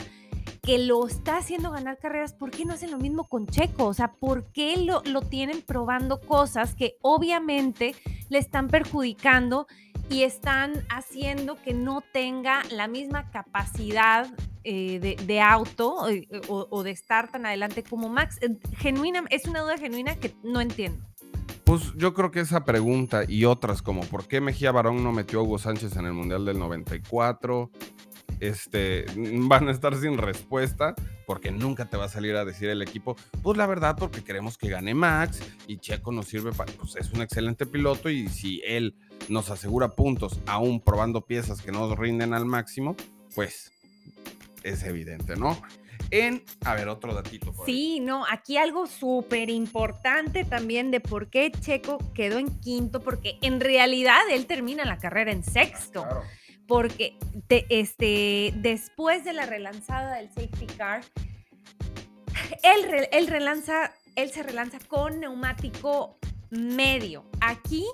que 0.70 0.78
lo 0.78 1.08
está 1.08 1.38
haciendo 1.38 1.72
ganar 1.72 1.98
carreras, 1.98 2.34
¿por 2.34 2.52
qué 2.52 2.64
no 2.64 2.74
hacen 2.74 2.92
lo 2.92 3.00
mismo 3.00 3.24
con 3.24 3.48
Checo? 3.48 3.86
O 3.86 3.94
sea, 3.96 4.12
¿por 4.12 4.52
qué 4.52 4.78
lo, 4.78 5.02
lo 5.04 5.24
tienen 5.24 5.64
probando 5.64 6.22
cosas 6.22 6.76
que 6.76 6.96
obviamente 7.02 7.96
le 8.30 8.38
están 8.38 8.68
perjudicando 8.68 9.66
y 10.12 10.22
están 10.22 10.86
haciendo 10.90 11.56
que 11.56 11.74
no 11.74 12.04
tenga 12.14 12.62
la 12.70 12.88
misma 12.88 13.32
capacidad 13.32 14.28
eh, 14.64 15.18
de, 15.26 15.42
auto 15.42 16.08
eh, 16.08 16.28
o, 16.48 16.84
de 16.84 16.92
estar 16.92 17.32
tan 17.32 17.48
adelante 17.48 17.82
como 17.82 18.08
Max? 18.08 18.38
Genuina, 18.78 19.24
es 19.32 19.48
una 19.48 19.62
duda 19.62 19.80
genuina 19.80 20.18
que 20.18 20.36
no 20.44 20.62
entiendo. 20.62 21.04
Pues 21.64 21.94
yo 21.96 22.14
creo 22.14 22.30
que 22.30 22.42
esa 22.42 22.64
pregunta 22.64 23.24
y 23.28 23.46
otras 23.46 23.82
como 23.82 24.02
¿por 24.02 24.28
qué 24.28 24.40
Mejía 24.40 24.72
Barón 24.72 25.04
no 25.04 25.14
metió 25.14 25.40
a 25.40 25.44
Hugo 25.44 25.58
Sánchez 25.58 25.96
en 25.96 26.06
el 26.06 26.14
Mundial 26.14 26.46
del 26.46 26.60
94? 26.60 27.72
Este, 28.40 29.06
van 29.16 29.68
a 29.68 29.72
estar 29.72 29.96
sin 29.96 30.18
respuesta 30.18 30.96
porque 31.28 31.52
nunca 31.52 31.90
te 31.90 31.98
va 31.98 32.06
a 32.06 32.10
salir 32.10 32.36
a 32.36 32.46
decir 32.46 32.70
el 32.70 32.82
equipo, 32.82 33.16
pues 33.44 33.58
la 33.58 33.68
verdad 33.68 33.96
porque 34.00 34.24
queremos 34.24 34.58
que 34.58 34.70
gane 34.70 34.94
Max 34.94 35.42
y 35.68 35.78
Checo 35.78 36.12
nos 36.12 36.28
sirve 36.28 36.52
para, 36.54 36.72
pues 36.74 36.96
es 36.96 37.12
un 37.12 37.22
excelente 37.22 37.66
piloto 37.66 38.10
y 38.10 38.30
si 38.30 38.62
él 38.66 38.96
nos 39.28 39.50
asegura 39.50 39.90
puntos 39.90 40.40
aún 40.48 40.82
probando 40.82 41.22
piezas 41.22 41.62
que 41.62 41.72
no 41.72 41.94
rinden 41.96 42.34
al 42.34 42.46
máximo, 42.46 42.96
pues 43.36 43.72
es 44.64 44.84
evidente, 44.84 45.36
¿no? 45.36 45.62
en, 46.12 46.44
a 46.66 46.76
ver, 46.76 46.88
otro 46.88 47.14
datito. 47.14 47.54
sí, 47.66 48.00
no, 48.00 48.26
aquí 48.30 48.58
algo 48.58 48.88
súper 48.88 49.50
importante 49.50 50.44
también 50.44 50.92
de 50.92 51.00
por 51.00 51.30
qué 51.30 51.52
Checo 51.52 52.00
quedó 52.14 52.40
en 52.40 52.60
quinto, 52.60 53.02
porque 53.02 53.38
en 53.42 53.60
realidad 53.60 54.20
él 54.32 54.46
termina 54.46 54.86
la 54.86 54.98
carrera 54.98 55.32
en 55.32 55.44
sexto. 55.44 56.06
Porque 56.70 57.18
este, 57.50 58.54
después 58.56 59.26
de 59.26 59.34
la 59.34 59.48
relanzada 59.48 60.18
del 60.18 60.30
safety 60.30 60.68
car, 60.78 61.02
él, 62.64 63.28
relanza, 63.28 63.92
él 64.16 64.30
se 64.30 64.44
relanza 64.44 64.78
con 64.88 65.20
neumático 65.20 66.20
medio. 66.52 67.26
Aquí 67.42 67.86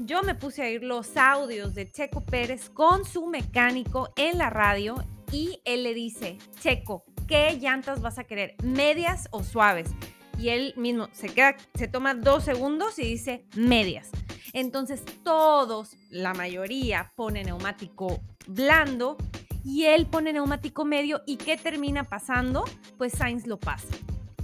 yo 0.00 0.22
me 0.22 0.34
puse 0.34 0.62
a 0.62 0.64
oír 0.64 0.82
los 0.82 1.14
audios 1.16 1.74
de 1.74 1.90
Checo 1.90 2.22
Pérez 2.22 2.70
con 2.70 3.04
su 3.04 3.26
mecánico 3.26 4.14
en 4.16 4.38
la 4.38 4.48
radio 4.48 4.94
y 5.30 5.60
él 5.66 5.82
le 5.82 5.92
dice, 5.92 6.38
Checo, 6.58 7.04
¿qué 7.28 7.58
llantas 7.60 8.00
vas 8.00 8.18
a 8.18 8.24
querer? 8.24 8.56
¿Medias 8.64 9.28
o 9.30 9.42
suaves? 9.42 9.90
Y 10.38 10.48
él 10.48 10.72
mismo 10.78 11.08
se 11.12 11.28
queda, 11.28 11.54
se 11.74 11.86
toma 11.86 12.14
dos 12.14 12.44
segundos 12.44 12.98
y 12.98 13.02
dice 13.02 13.44
medias. 13.54 14.10
Entonces 14.52 15.02
todos, 15.22 15.96
la 16.10 16.34
mayoría, 16.34 17.12
pone 17.16 17.44
neumático 17.44 18.20
blando 18.46 19.16
y 19.64 19.84
él 19.84 20.06
pone 20.06 20.32
neumático 20.32 20.84
medio. 20.84 21.22
¿Y 21.26 21.36
qué 21.36 21.56
termina 21.56 22.04
pasando? 22.04 22.64
Pues 22.98 23.12
Sainz 23.12 23.46
lo 23.46 23.58
pasa. 23.58 23.94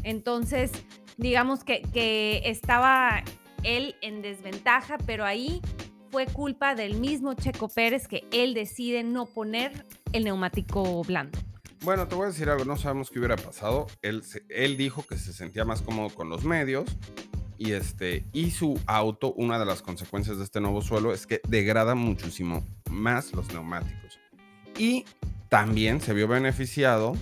Entonces, 0.03 0.73
digamos 1.17 1.65
que, 1.65 1.83
que 1.93 2.43
estaba 2.45 3.23
él 3.63 3.97
en 4.01 4.23
desventaja, 4.23 4.97
pero 5.07 5.25
ahí 5.25 5.61
fue 6.11 6.27
culpa 6.27 6.75
del 6.75 6.95
mismo 6.95 7.35
Checo 7.35 7.69
Pérez 7.69 8.09
que 8.09 8.25
él 8.33 8.55
decide 8.55 9.03
no 9.03 9.27
poner 9.27 9.85
el 10.13 10.25
neumático 10.25 11.03
blando. 11.05 11.39
Bueno, 11.83 12.09
te 12.09 12.15
voy 12.15 12.25
a 12.25 12.29
decir 12.29 12.49
algo, 12.49 12.65
no 12.65 12.77
sabemos 12.77 13.11
qué 13.11 13.19
hubiera 13.19 13.37
pasado. 13.37 13.87
Él, 14.03 14.23
él 14.49 14.77
dijo 14.77 15.05
que 15.07 15.17
se 15.17 15.33
sentía 15.33 15.65
más 15.65 15.83
cómodo 15.83 16.09
con 16.11 16.29
los 16.29 16.45
medios 16.45 16.87
y, 17.59 17.73
este, 17.73 18.25
y 18.33 18.51
su 18.51 18.81
auto, 18.87 19.33
una 19.35 19.59
de 19.59 19.67
las 19.67 19.83
consecuencias 19.83 20.39
de 20.39 20.45
este 20.45 20.61
nuevo 20.61 20.81
suelo 20.81 21.13
es 21.13 21.27
que 21.27 21.41
degrada 21.49 21.95
muchísimo 21.95 22.65
más 22.91 23.33
los 23.33 23.53
neumáticos. 23.53 24.19
Y 24.79 25.05
también 25.49 26.01
se 26.01 26.15
vio 26.15 26.29
beneficiado 26.29 27.15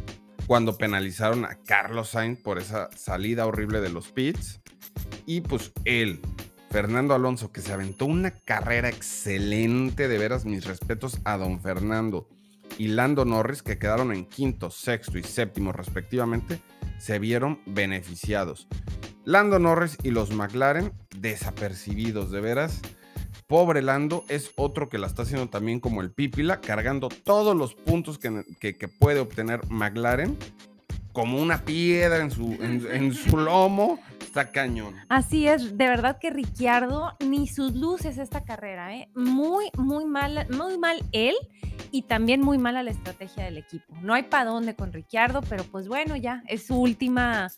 cuando 0.46 0.76
penalizaron 0.76 1.44
a 1.44 1.56
Carlos 1.66 2.10
Sainz 2.10 2.40
por 2.40 2.58
esa 2.58 2.90
salida 2.96 3.46
horrible 3.46 3.80
de 3.80 3.90
los 3.90 4.08
pits. 4.08 4.60
Y 5.24 5.40
pues 5.40 5.72
él, 5.84 6.20
Fernando 6.70 7.14
Alonso, 7.14 7.50
que 7.50 7.62
se 7.62 7.72
aventó 7.72 8.06
una 8.06 8.30
carrera 8.30 8.88
excelente, 8.88 10.08
de 10.08 10.18
veras 10.18 10.44
mis 10.44 10.64
respetos 10.64 11.18
a 11.24 11.36
don 11.36 11.60
Fernando 11.60 12.28
y 12.78 12.88
Lando 12.88 13.24
Norris, 13.24 13.62
que 13.62 13.78
quedaron 13.78 14.12
en 14.12 14.26
quinto, 14.26 14.70
sexto 14.70 15.18
y 15.18 15.22
séptimo 15.22 15.72
respectivamente, 15.72 16.60
se 16.98 17.18
vieron 17.18 17.60
beneficiados. 17.66 18.68
Lando 19.26 19.59
Norris 19.59 19.99
y 20.02 20.12
los 20.12 20.33
McLaren 20.33 20.92
desapercibidos, 21.18 22.30
de 22.30 22.40
veras. 22.40 22.80
Pobre 23.47 23.83
Lando 23.83 24.25
es 24.28 24.52
otro 24.56 24.88
que 24.88 24.97
la 24.97 25.06
está 25.06 25.23
haciendo 25.23 25.49
también 25.49 25.80
como 25.80 26.00
el 26.00 26.11
Pípila, 26.11 26.62
cargando 26.62 27.09
todos 27.09 27.54
los 27.54 27.75
puntos 27.75 28.18
que, 28.18 28.88
puede 28.99 29.21
obtener 29.21 29.61
McLaren 29.68 30.38
como 31.12 31.42
una 31.42 31.64
piedra 31.64 32.18
en 32.18 32.30
su, 32.30 32.56
en 32.61 33.12
su 33.12 33.37
lomo 33.37 33.99
Está 34.37 34.52
cañón. 34.52 34.95
Así 35.09 35.49
es, 35.49 35.78
de 35.78 35.88
verdad 35.88 36.18
que 36.21 36.28
Ricciardo 36.28 37.16
ni 37.25 37.49
sus 37.49 37.75
luces 37.75 38.18
esta 38.18 38.45
carrera, 38.45 38.95
¿eh? 38.95 39.09
Muy, 39.14 39.71
muy 39.78 40.04
mal, 40.04 40.47
muy 40.50 40.76
mal 40.76 41.02
él 41.12 41.35
y 41.90 42.02
también 42.02 42.42
muy 42.42 42.59
mala 42.59 42.83
la 42.83 42.90
estrategia 42.90 43.45
del 43.45 43.56
equipo. 43.56 43.95
No 44.02 44.12
hay 44.12 44.25
para 44.25 44.45
dónde 44.45 44.76
con 44.76 44.92
Ricciardo, 44.92 45.40
pero 45.40 45.64
pues 45.64 45.88
bueno, 45.88 46.16
ya 46.16 46.42
es 46.49 46.66
su 46.66 46.76
última 46.78 47.49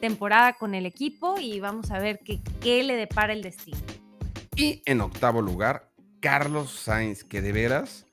temporada 0.00 0.54
con 0.54 0.74
el 0.74 0.86
equipo 0.86 1.38
y 1.38 1.60
vamos 1.60 1.90
a 1.90 1.98
ver 1.98 2.20
qué, 2.24 2.40
qué 2.60 2.82
le 2.82 2.96
depara 2.96 3.32
el 3.32 3.42
destino. 3.42 3.78
Y 4.56 4.82
en 4.86 5.00
octavo 5.00 5.42
lugar, 5.42 5.90
Carlos 6.20 6.70
Sainz, 6.70 7.24
que 7.24 7.42
de 7.42 7.52
veras 7.52 8.06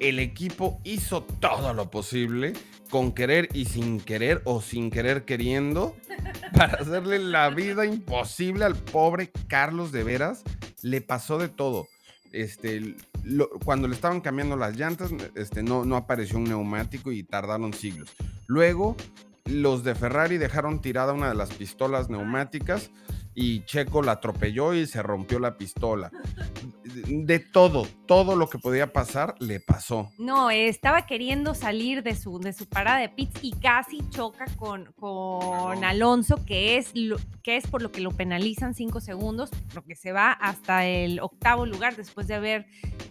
el 0.00 0.18
equipo 0.18 0.80
hizo 0.84 1.22
todo 1.22 1.72
lo 1.74 1.90
posible 1.90 2.52
con 2.90 3.12
querer 3.12 3.48
y 3.54 3.66
sin 3.66 4.00
querer 4.00 4.42
o 4.44 4.60
sin 4.60 4.90
querer 4.90 5.24
queriendo 5.24 5.96
para 6.52 6.74
hacerle 6.74 7.18
la 7.18 7.48
vida 7.50 7.86
imposible 7.86 8.64
al 8.64 8.76
pobre 8.76 9.30
Carlos 9.48 9.92
de 9.92 10.04
veras. 10.04 10.42
Le 10.82 11.00
pasó 11.00 11.38
de 11.38 11.48
todo. 11.48 11.86
Este, 12.32 12.96
cuando 13.64 13.88
le 13.88 13.94
estaban 13.94 14.20
cambiando 14.20 14.56
las 14.56 14.76
llantas, 14.76 15.12
este, 15.36 15.62
no, 15.62 15.84
no 15.84 15.96
apareció 15.96 16.38
un 16.38 16.44
neumático 16.44 17.12
y 17.12 17.22
tardaron 17.22 17.72
siglos. 17.72 18.10
Luego, 18.46 18.96
los 19.46 19.84
de 19.84 19.94
Ferrari 19.94 20.38
dejaron 20.38 20.80
tirada 20.80 21.12
una 21.12 21.28
de 21.28 21.34
las 21.34 21.52
pistolas 21.52 22.08
neumáticas 22.08 22.90
y 23.34 23.64
Checo 23.64 24.02
la 24.02 24.12
atropelló 24.12 24.74
y 24.74 24.86
se 24.86 25.02
rompió 25.02 25.38
la 25.38 25.56
pistola. 25.56 26.10
De 26.92 27.38
todo, 27.38 27.86
todo 28.06 28.36
lo 28.36 28.48
que 28.48 28.58
podía 28.58 28.92
pasar 28.92 29.34
le 29.40 29.60
pasó. 29.60 30.10
No, 30.18 30.50
estaba 30.50 31.06
queriendo 31.06 31.54
salir 31.54 32.02
de 32.02 32.14
su, 32.14 32.38
de 32.38 32.52
su 32.52 32.66
parada 32.66 32.98
de 32.98 33.08
pits 33.08 33.40
y 33.42 33.52
casi 33.52 33.98
choca 34.10 34.46
con, 34.56 34.92
con 34.92 35.84
Alonso, 35.84 36.44
que 36.44 36.76
es, 36.76 36.90
lo, 36.94 37.16
que 37.42 37.56
es 37.56 37.66
por 37.66 37.82
lo 37.82 37.90
que 37.90 38.00
lo 38.00 38.10
penalizan 38.10 38.74
cinco 38.74 39.00
segundos, 39.00 39.50
porque 39.72 39.94
se 39.94 40.12
va 40.12 40.32
hasta 40.32 40.86
el 40.86 41.20
octavo 41.20 41.66
lugar 41.66 41.96
después 41.96 42.26
de 42.26 42.34
haber 42.34 42.66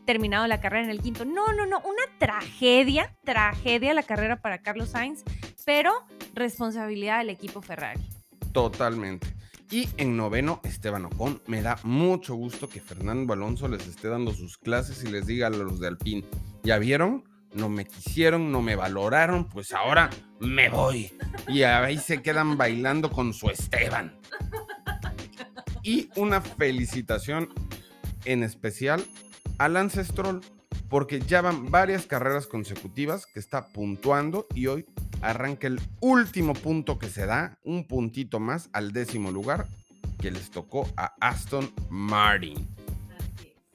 terminado 0.06 0.48
la 0.48 0.62
carrera 0.62 0.86
en 0.86 0.92
el 0.92 1.02
quinto. 1.02 1.26
No, 1.26 1.54
no, 1.54 1.66
no, 1.66 1.80
una 1.80 2.04
tragedia, 2.20 3.16
tragedia 3.24 3.94
la 3.94 4.04
carrera 4.04 4.42
para 4.42 4.62
Carlos 4.62 4.90
Sainz, 4.90 5.24
pero 5.66 5.92
responsabilidad 6.34 7.20
del 7.20 7.30
equipo 7.30 7.62
Ferrari. 7.62 8.02
Totalmente. 8.52 9.41
Y 9.72 9.88
en 9.96 10.18
noveno, 10.18 10.60
Esteban 10.66 11.06
Ocon. 11.06 11.42
Me 11.48 11.62
da 11.62 11.80
mucho 11.84 12.36
gusto 12.36 12.68
que 12.68 12.82
Fernando 12.82 13.32
Alonso 13.32 13.70
les 13.70 13.88
esté 13.88 14.10
dando 14.10 14.34
sus 14.34 14.58
clases 14.58 15.02
y 15.06 15.08
les 15.08 15.26
diga 15.26 15.48
a 15.48 15.50
los 15.50 15.80
de 15.80 15.88
Alpine, 15.88 16.26
¿ya 16.62 16.78
vieron? 16.78 17.24
No 17.54 17.70
me 17.70 17.86
quisieron, 17.86 18.52
no 18.52 18.62
me 18.62 18.76
valoraron, 18.76 19.48
pues 19.48 19.72
ahora 19.72 20.10
me 20.42 20.68
voy. 20.68 21.14
Y 21.48 21.64
ahí 21.64 21.98
se 21.98 22.22
quedan 22.22 22.58
bailando 22.58 23.10
con 23.10 23.34
su 23.34 23.50
Esteban. 23.50 24.14
Y 25.84 26.10
una 26.18 26.42
felicitación 26.42 27.50
en 28.26 28.44
especial 28.44 29.06
a 29.58 29.70
Lance 29.70 30.04
Stroll, 30.04 30.42
porque 30.90 31.22
ya 31.22 31.42
van 31.42 31.72
varias 31.72 32.06
carreras 32.06 32.46
consecutivas 32.46 33.26
que 33.26 33.40
está 33.40 33.68
puntuando 33.68 34.48
y 34.54 34.68
hoy 34.68 34.86
arranca 35.22 35.68
el 35.68 35.80
último 36.00 36.54
punto 36.54 37.00
que 37.00 37.10
se 37.10 37.26
da, 37.26 37.58
un 37.64 37.88
puntito 37.88 38.40
más 38.40 38.70
al 38.74 38.92
décimo 38.92 39.32
lugar 39.32 39.68
que 40.20 40.32
les 40.32 40.52
tocó 40.52 40.88
a 40.98 41.16
Aston 41.20 41.72
Martin. 41.90 42.68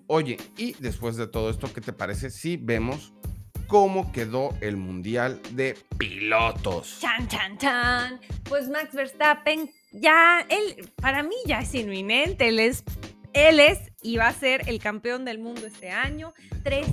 Oye, 0.06 0.36
y 0.56 0.74
después 0.74 1.16
de 1.16 1.26
todo 1.26 1.50
esto, 1.50 1.72
¿qué 1.72 1.80
te 1.80 1.92
parece 1.92 2.30
si 2.30 2.56
vemos 2.56 3.12
cómo 3.66 4.12
quedó 4.12 4.54
el 4.60 4.76
Mundial 4.76 5.40
de 5.52 5.76
Pilotos? 5.98 6.98
Chan, 7.00 7.26
chan, 7.26 7.58
chan. 7.58 8.20
Pues 8.48 8.68
Max 8.68 8.92
Verstappen 8.92 9.68
ya, 9.92 10.46
él, 10.48 10.92
para 10.96 11.24
mí 11.24 11.34
ya 11.46 11.60
es 11.60 11.74
inminente, 11.74 12.48
él 12.48 12.60
es, 12.60 12.84
él 13.32 13.58
es 13.58 13.80
y 14.00 14.16
va 14.16 14.28
a 14.28 14.32
ser 14.32 14.68
el 14.68 14.78
campeón 14.78 15.24
del 15.24 15.40
mundo 15.40 15.66
este 15.66 15.90
año. 15.90 16.32
Tres 16.62 16.86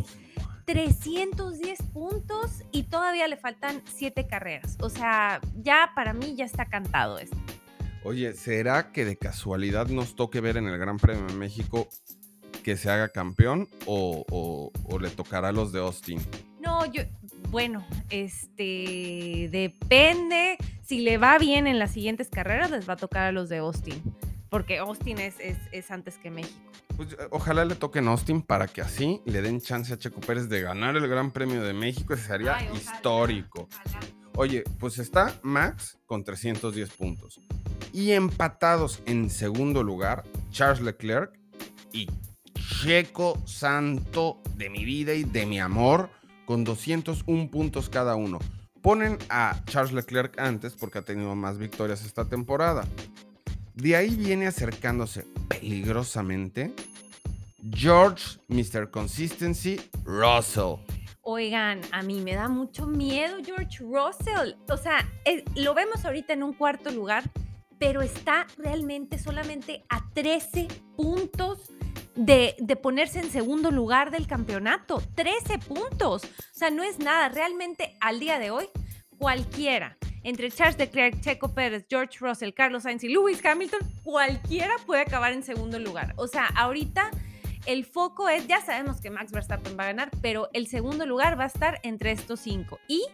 310 0.65 1.81
puntos 1.93 2.63
y 2.71 2.83
todavía 2.83 3.27
le 3.27 3.37
faltan 3.37 3.81
7 3.93 4.27
carreras. 4.27 4.77
O 4.79 4.89
sea, 4.89 5.41
ya 5.61 5.91
para 5.95 6.13
mí 6.13 6.35
ya 6.35 6.45
está 6.45 6.65
cantado 6.65 7.19
esto. 7.19 7.37
Oye, 8.03 8.33
¿será 8.33 8.91
que 8.91 9.05
de 9.05 9.15
casualidad 9.15 9.87
nos 9.87 10.15
toque 10.15 10.41
ver 10.41 10.57
en 10.57 10.67
el 10.67 10.77
Gran 10.77 10.97
Premio 10.97 11.25
de 11.25 11.35
México 11.35 11.87
que 12.63 12.75
se 12.75 12.89
haga 12.89 13.09
campeón 13.09 13.69
o, 13.85 14.71
le 14.99 15.09
tocará 15.09 15.49
a 15.49 15.51
los 15.51 15.71
de 15.71 15.79
Austin? 15.79 16.19
No, 16.59 16.85
yo 16.85 17.03
bueno, 17.53 17.85
este 18.09 19.47
depende. 19.51 20.57
Si 20.81 21.01
le 21.01 21.17
va 21.17 21.37
bien 21.37 21.67
en 21.67 21.77
las 21.77 21.91
siguientes 21.91 22.29
carreras, 22.29 22.71
les 22.71 22.89
va 22.89 22.93
a 22.93 22.97
tocar 22.97 23.23
a 23.23 23.31
los 23.31 23.47
de 23.47 23.59
Austin. 23.59 24.01
Porque 24.49 24.79
Austin 24.79 25.19
es, 25.19 25.35
es, 25.39 25.91
antes 25.91 26.17
que 26.17 26.29
México. 26.29 26.72
Pues, 26.97 27.13
eh, 27.13 27.27
ojalá 27.31 27.65
le 27.65 27.75
toquen 27.75 28.07
Austin 28.07 28.41
para 28.41 28.67
que 28.67 28.81
así 28.81 29.21
le 29.25 29.41
den 29.41 29.61
chance 29.61 29.93
a 29.93 29.97
Checo 29.97 30.19
Pérez 30.21 30.49
de 30.49 30.61
ganar 30.61 30.95
el 30.95 31.07
Gran 31.07 31.31
Premio 31.31 31.63
de 31.63 31.73
México. 31.73 32.13
Ese 32.13 32.27
sería 32.27 32.57
histórico. 32.73 33.67
Oye, 34.35 34.63
pues 34.79 34.99
está 34.99 35.39
Max 35.43 35.99
con 36.05 36.23
310 36.23 36.89
puntos. 36.91 37.39
Y 37.91 38.11
empatados 38.11 39.01
en 39.05 39.29
segundo 39.29 39.83
lugar, 39.83 40.23
Charles 40.51 40.81
Leclerc 40.81 41.31
y 41.91 42.07
Checo 42.81 43.39
Santo 43.45 44.41
de 44.55 44.69
mi 44.69 44.83
vida 44.83 45.13
y 45.13 45.23
de 45.23 45.45
mi 45.45 45.59
amor 45.59 46.09
con 46.45 46.63
201 46.63 47.49
puntos 47.49 47.89
cada 47.89 48.15
uno. 48.15 48.39
Ponen 48.81 49.17
a 49.29 49.61
Charles 49.65 49.93
Leclerc 49.93 50.37
antes 50.39 50.73
porque 50.73 50.99
ha 50.99 51.03
tenido 51.03 51.35
más 51.35 51.57
victorias 51.57 52.03
esta 52.03 52.25
temporada. 52.25 52.85
De 53.75 53.95
ahí 53.95 54.15
viene 54.15 54.47
acercándose 54.47 55.25
peligrosamente 55.47 56.73
George 57.71 58.39
Mr. 58.47 58.91
Consistency 58.91 59.79
Russell. 60.03 60.75
Oigan, 61.21 61.79
a 61.91 62.03
mí 62.03 62.21
me 62.21 62.35
da 62.35 62.49
mucho 62.49 62.85
miedo 62.85 63.37
George 63.43 63.79
Russell. 63.79 64.55
O 64.69 64.77
sea, 64.77 65.09
lo 65.55 65.73
vemos 65.73 66.03
ahorita 66.03 66.33
en 66.33 66.43
un 66.43 66.53
cuarto 66.53 66.91
lugar, 66.91 67.23
pero 67.79 68.01
está 68.01 68.45
realmente 68.57 69.17
solamente 69.17 69.85
a 69.89 70.07
13 70.13 70.67
puntos 70.97 71.71
de, 72.15 72.55
ponerse 72.81 73.19
en 73.19 73.31
segundo 73.31 73.71
lugar 73.71 74.11
del 74.11 74.27
campeonato. 74.27 75.01
13 75.15 75.59
puntos. 75.59 76.23
O 76.25 76.57
sea, 76.57 76.69
no 76.69 76.83
es 76.83 76.99
nada. 76.99 77.29
Realmente 77.29 77.95
al 78.01 78.19
día 78.19 78.37
de 78.37 78.51
hoy, 78.51 78.69
cualquiera, 79.17 79.97
entre 80.23 80.51
Charles 80.51 80.77
Leclerc, 80.77 81.19
Checo 81.21 81.53
Pérez, 81.53 81.85
George 81.89 82.17
Russell, 82.19 82.51
Carlos 82.53 82.83
Sainz 82.83 83.03
y 83.03 83.09
Lewis 83.09 83.43
Hamilton, 83.43 83.79
cualquiera 84.03 84.73
puede 84.85 85.01
acabar 85.01 85.33
en 85.33 85.43
segundo 85.43 85.79
lugar. 85.79 86.13
O 86.17 86.27
sea, 86.27 86.47
ahorita 86.55 87.11
el 87.65 87.85
foco 87.85 88.29
es, 88.29 88.47
ya 88.47 88.61
sabemos 88.61 88.99
que 89.01 89.09
Max 89.09 89.31
Verstappen 89.31 89.77
va 89.77 89.83
a 89.83 89.87
ganar, 89.87 90.11
pero 90.21 90.49
el 90.53 90.67
segundo 90.67 91.05
lugar 91.05 91.39
va 91.39 91.45
a 91.45 91.47
estar 91.47 91.79
entre 91.83 92.11
estos 92.11 92.39
cinco. 92.39 92.79
Y 92.87 93.05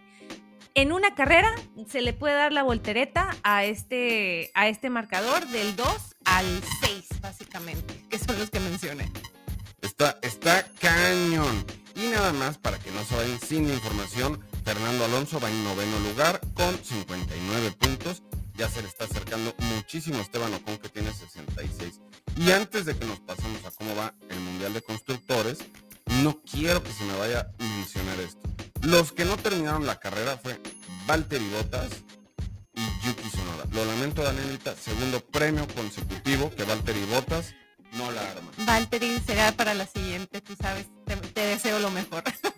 en 0.75 0.91
una 0.91 1.13
carrera 1.15 1.53
se 1.87 2.01
le 2.01 2.13
puede 2.13 2.35
dar 2.35 2.53
la 2.53 2.63
voltereta 2.63 3.35
a 3.43 3.65
este, 3.65 4.51
a 4.53 4.67
este 4.67 4.89
marcador 4.89 5.45
del 5.47 5.75
2 5.75 5.87
al 6.25 6.45
6, 6.81 7.21
básicamente, 7.21 8.05
que 8.09 8.17
son 8.17 8.39
los 8.39 8.49
que 8.49 8.59
mencioné. 8.59 9.11
Está, 9.81 10.17
está 10.21 10.65
cañón. 10.79 11.65
Y 11.95 12.07
nada 12.07 12.31
más, 12.33 12.57
para 12.57 12.79
que 12.79 12.91
no 12.91 13.03
se 13.03 13.15
vayan 13.15 13.39
sin 13.39 13.69
información, 13.69 14.39
Fernando 14.69 15.03
Alonso 15.05 15.39
va 15.39 15.49
en 15.49 15.63
noveno 15.63 15.99
lugar 16.01 16.39
con 16.53 16.77
59 16.77 17.71
puntos. 17.71 18.21
Ya 18.53 18.69
se 18.69 18.83
le 18.83 18.87
está 18.87 19.05
acercando 19.05 19.55
muchísimo 19.57 20.19
Esteban 20.19 20.53
Ocon, 20.53 20.77
que 20.77 20.89
tiene 20.89 21.11
66. 21.11 21.99
Y 22.37 22.51
antes 22.51 22.85
de 22.85 22.95
que 22.95 23.03
nos 23.07 23.19
pasemos 23.19 23.65
a 23.65 23.71
cómo 23.71 23.95
va 23.95 24.13
el 24.29 24.39
Mundial 24.39 24.75
de 24.75 24.83
Constructores, 24.83 25.57
no 26.21 26.39
quiero 26.43 26.83
que 26.83 26.91
se 26.91 27.03
me 27.03 27.17
vaya 27.17 27.39
a 27.39 27.63
mencionar 27.63 28.19
esto. 28.19 28.47
Los 28.83 29.11
que 29.11 29.25
no 29.25 29.37
terminaron 29.37 29.87
la 29.87 29.99
carrera 29.99 30.37
fue 30.37 30.61
Valtteri 31.07 31.49
Bottas 31.49 31.89
y 32.75 33.07
Yuki 33.07 33.27
Sonoda. 33.27 33.65
Lo 33.71 33.83
lamento, 33.85 34.21
Danielita, 34.21 34.75
segundo 34.75 35.19
premio 35.19 35.67
consecutivo 35.69 36.51
que 36.55 36.63
Valtteri 36.63 37.03
Bottas 37.05 37.55
no 37.93 38.11
la 38.11 38.21
arma. 38.21 38.51
Valtteri 38.57 39.19
será 39.25 39.51
para 39.51 39.73
la 39.73 39.87
siguiente, 39.87 40.41
tú 40.41 40.55
sabes, 40.61 40.85
te, 41.33 41.41
deseo 41.41 41.79
lo 41.79 41.89
mejor. 41.89 42.23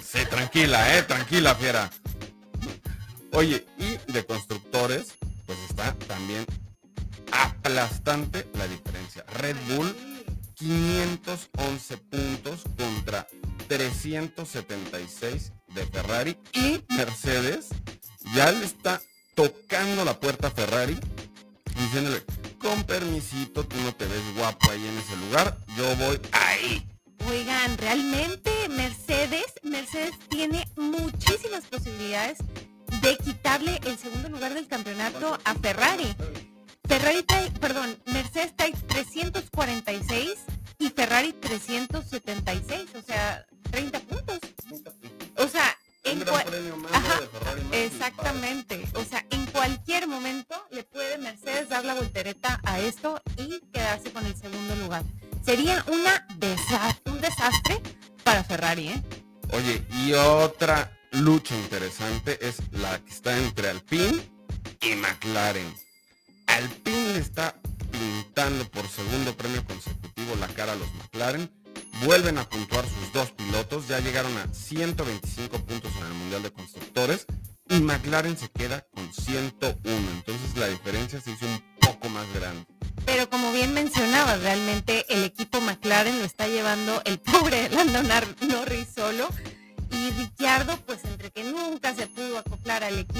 Bueno, 0.00 0.12
pues 0.12 0.24
sí, 0.24 0.30
tranquila, 0.30 0.96
eh, 0.96 1.02
tranquila, 1.02 1.54
fiera. 1.54 1.90
Oye, 3.32 3.66
y 3.78 4.12
de 4.12 4.24
constructores, 4.24 5.14
pues 5.46 5.58
está 5.68 5.92
también 6.06 6.46
aplastante 7.32 8.48
la 8.54 8.66
diferencia. 8.66 9.24
Red 9.34 9.56
Bull 9.68 9.94
511 10.54 11.96
puntos 11.98 12.62
contra 12.76 13.26
376 13.68 15.52
de 15.68 15.86
Ferrari 15.86 16.38
y 16.54 16.82
Mercedes 16.94 17.68
ya 18.34 18.50
le 18.52 18.64
está 18.64 19.00
tocando 19.34 20.04
la 20.04 20.18
puerta 20.18 20.48
a 20.48 20.50
Ferrari 20.50 20.98
diciéndole, 21.76 22.24
con 22.58 22.84
permisito, 22.84 23.64
tú 23.66 23.76
no 23.82 23.94
te 23.94 24.06
ves 24.06 24.34
guapo 24.36 24.70
ahí 24.70 24.86
en 24.86 24.98
ese 24.98 25.16
lugar, 25.16 25.58
yo 25.76 25.96
voy 25.96 26.20
ahí. 26.32 26.86
Oigan, 27.28 27.78
realmente 27.78 28.50
Mercedes, 28.70 29.46
Mercedes 29.62 30.18
tiene 30.28 30.66
muchísimas 30.76 31.64
posibilidades 31.66 32.38
de 33.02 33.16
quitarle 33.18 33.80
el 33.86 33.98
segundo 33.98 34.28
lugar 34.28 34.54
del 34.54 34.66
campeonato 34.66 35.38
a 35.44 35.54
Ferrari. 35.54 36.14
Ferrari 36.88 37.22
trae, 37.22 37.50
perdón, 37.52 37.96
Mercedes 38.06 38.54
trae 38.56 38.72
346 38.72 40.38
y 40.78 40.88
Ferrari 40.90 41.32
376, 41.34 42.94
o 42.96 43.02
sea, 43.02 43.09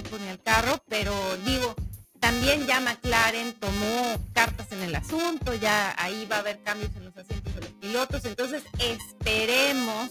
equipo 0.01 0.19
ni 0.19 0.29
al 0.29 0.43
carro, 0.43 0.83
pero 0.89 1.13
digo, 1.45 1.75
también 2.19 2.67
ya 2.67 2.81
McLaren 2.81 3.53
tomó 3.55 4.19
cartas 4.33 4.73
en 4.73 4.83
el 4.83 4.95
asunto, 4.95 5.55
ya 5.55 5.95
ahí 5.99 6.27
va 6.31 6.37
a 6.37 6.39
haber 6.41 6.63
cambios 6.63 6.91
en 6.97 7.05
los 7.05 7.17
asientos 7.17 7.55
de 7.55 7.61
los 7.61 7.71
pilotos, 7.71 8.25
entonces 8.25 8.63
esperemos 8.79 10.11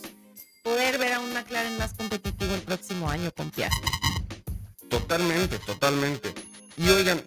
poder 0.63 0.97
ver 0.97 1.13
a 1.13 1.19
un 1.19 1.34
McLaren 1.34 1.78
más 1.78 1.93
competitivo 1.93 2.54
el 2.54 2.62
próximo 2.62 3.10
año 3.10 3.32
con 3.32 3.49
Piastri. 3.52 3.89
Totalmente, 4.89 5.60
totalmente. 5.60 6.34
Y 6.78 6.89
oigan, 6.89 7.23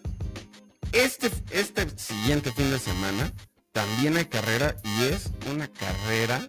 este, 0.93 1.31
este 1.51 1.89
siguiente 1.99 2.53
fin 2.53 2.71
de 2.71 2.79
semana 2.79 3.33
también 3.73 4.17
hay 4.17 4.27
carrera 4.27 4.77
y 4.85 5.05
es 5.05 5.31
una 5.51 5.69
carrera 5.69 6.49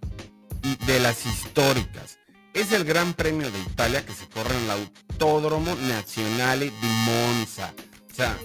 de 0.86 0.99
las 0.99 1.26
históricas. 1.26 2.17
Es 2.54 2.72
el 2.72 2.84
Gran 2.84 3.13
Premio 3.13 3.50
de 3.50 3.60
Italia 3.60 4.06
que 4.06 4.13
se 4.13 4.28
corre 4.28 4.56
en 4.56 4.63
el 4.66 4.72
Autódromo 4.72 5.76
Nazionale 5.76 6.66
di 6.66 6.88
Monza. 7.06 7.74
O 8.12 8.16
sea, 8.16 8.38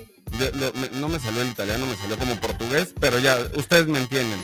no 0.94 1.09
me 1.09 1.18
salió 1.18 1.42
el 1.42 1.49
italiano, 1.49 1.87
me 1.87 1.97
salió 1.97 2.18
como 2.18 2.37
portugués, 2.37 2.94
pero 2.99 3.18
ya, 3.18 3.38
ustedes 3.55 3.87
me 3.87 3.99
entienden. 3.99 4.40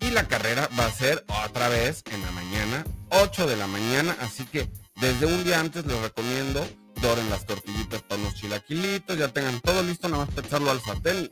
Y 0.00 0.10
la 0.10 0.28
carrera 0.28 0.68
va 0.78 0.86
a 0.86 0.92
ser 0.92 1.24
otra 1.44 1.68
vez 1.68 2.02
en 2.12 2.20
la 2.22 2.30
mañana, 2.32 2.84
8 3.10 3.46
de 3.46 3.56
la 3.56 3.66
mañana, 3.66 4.16
así 4.20 4.44
que 4.44 4.68
desde 4.96 5.26
un 5.26 5.42
día 5.44 5.60
antes 5.60 5.86
les 5.86 5.98
recomiendo 6.00 6.66
doren 7.00 7.28
las 7.30 7.46
tortillitas 7.46 8.02
para 8.02 8.20
unos 8.20 8.34
chilaquilitos, 8.34 9.18
ya 9.18 9.28
tengan 9.28 9.60
todo 9.60 9.82
listo, 9.82 10.08
nada 10.08 10.24
más 10.24 10.34
pensarlo 10.34 10.70
al 10.70 10.80
sartén 10.80 11.30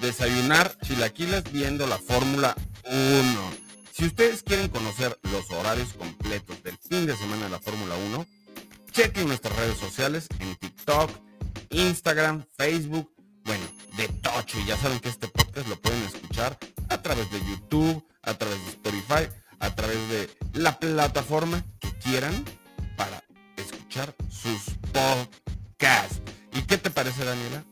desayunar 0.00 0.76
chilaquiles 0.82 1.50
viendo 1.52 1.86
la 1.86 1.98
Fórmula 1.98 2.54
1. 2.84 3.65
Si 4.06 4.10
ustedes 4.10 4.44
quieren 4.44 4.68
conocer 4.68 5.18
los 5.32 5.50
horarios 5.50 5.94
completos 5.94 6.62
del 6.62 6.78
fin 6.78 7.06
de 7.06 7.16
semana 7.16 7.46
de 7.46 7.50
la 7.50 7.58
Fórmula 7.58 7.96
1, 7.96 8.24
chequen 8.92 9.26
nuestras 9.26 9.56
redes 9.56 9.78
sociales 9.78 10.28
en 10.38 10.54
TikTok, 10.54 11.10
Instagram, 11.70 12.44
Facebook, 12.56 13.12
bueno, 13.44 13.64
de 13.96 14.06
tocho. 14.06 14.60
Y 14.60 14.66
ya 14.66 14.76
saben 14.76 15.00
que 15.00 15.08
este 15.08 15.26
podcast 15.26 15.66
lo 15.66 15.74
pueden 15.80 16.00
escuchar 16.04 16.56
a 16.88 17.02
través 17.02 17.28
de 17.32 17.40
YouTube, 17.50 18.06
a 18.22 18.34
través 18.34 18.64
de 18.64 18.70
Spotify, 18.70 19.28
a 19.58 19.74
través 19.74 19.98
de 20.08 20.30
la 20.52 20.78
plataforma 20.78 21.64
que 21.80 21.90
quieran 21.98 22.44
para 22.96 23.24
escuchar 23.56 24.14
sus 24.30 24.76
podcasts. 24.92 26.22
¿Y 26.52 26.62
qué 26.62 26.78
te 26.78 26.92
parece, 26.92 27.24
Daniela? 27.24 27.64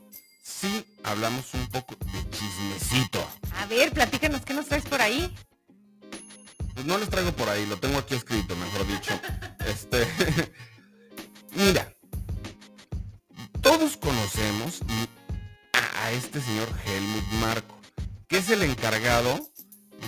Si 0.43 0.85
hablamos 1.05 1.55
un 1.55 1.69
poco 1.69 1.95
de 1.95 2.31
chismecito. 2.31 3.25
A 3.55 3.67
ver, 3.67 3.93
platícanos, 3.93 4.45
¿qué 4.45 4.53
nos 4.53 4.67
traes 4.67 4.85
por 4.85 5.01
ahí? 5.01 5.33
Pues 6.75 6.87
no 6.87 6.99
les 6.99 7.09
traigo 7.09 7.33
por 7.33 7.49
ahí, 7.49 7.65
lo 7.67 7.79
tengo 7.79 7.99
aquí 7.99 8.15
escrito, 8.15 8.57
mejor 8.57 8.87
dicho. 8.87 9.19
Este, 9.67 10.07
mira, 11.55 11.95
todos 13.63 13.97
conocemos 13.97 14.81
a 15.73 16.11
este 16.11 16.41
señor 16.41 16.69
Helmut 16.85 17.25
Marco, 17.41 17.81
que 18.27 18.39
es 18.39 18.51
el 18.51 18.63
encargado 18.63 19.41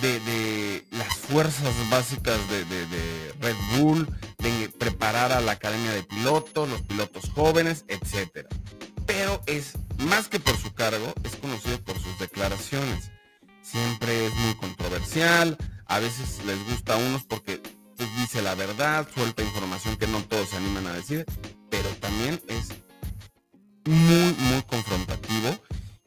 de, 0.01 0.85
las 0.91 1.15
fuerzas 1.15 1.73
básicas 1.89 2.37
de, 2.49 2.65
de, 2.65 3.33
Red 3.39 3.55
Bull, 3.77 4.07
de 4.37 4.69
preparar 4.69 5.31
a 5.31 5.41
la 5.41 5.53
academia 5.53 5.91
de 5.91 6.03
pilotos, 6.03 6.69
los 6.69 6.81
pilotos 6.81 7.29
jóvenes, 7.33 7.85
etc. 7.87 8.47
Pero 9.05 9.41
es, 9.45 9.73
más 9.99 10.27
que 10.27 10.39
por 10.39 10.57
su 10.57 10.73
cargo, 10.73 11.13
es 11.23 11.35
conocido 11.37 11.81
por 11.83 11.97
sus 11.99 12.19
declaraciones. 12.19 13.11
Siempre 13.61 14.27
es 14.27 14.33
muy 14.35 14.55
controversial, 14.55 15.57
a 15.87 15.99
veces 15.99 16.43
les 16.45 16.63
gusta 16.67 16.93
a 16.93 16.97
unos 16.97 17.23
porque 17.23 17.61
pues, 17.95 18.09
dice 18.17 18.41
la 18.41 18.55
verdad, 18.55 19.07
suelta 19.13 19.43
información 19.43 19.97
que 19.97 20.07
no 20.07 20.23
todos 20.23 20.49
se 20.49 20.57
animan 20.57 20.87
a 20.87 20.93
decir, 20.93 21.25
pero 21.69 21.89
también 21.95 22.41
es 22.47 22.69
muy, 23.85 24.35
muy 24.39 24.61
confrontativo 24.63 25.57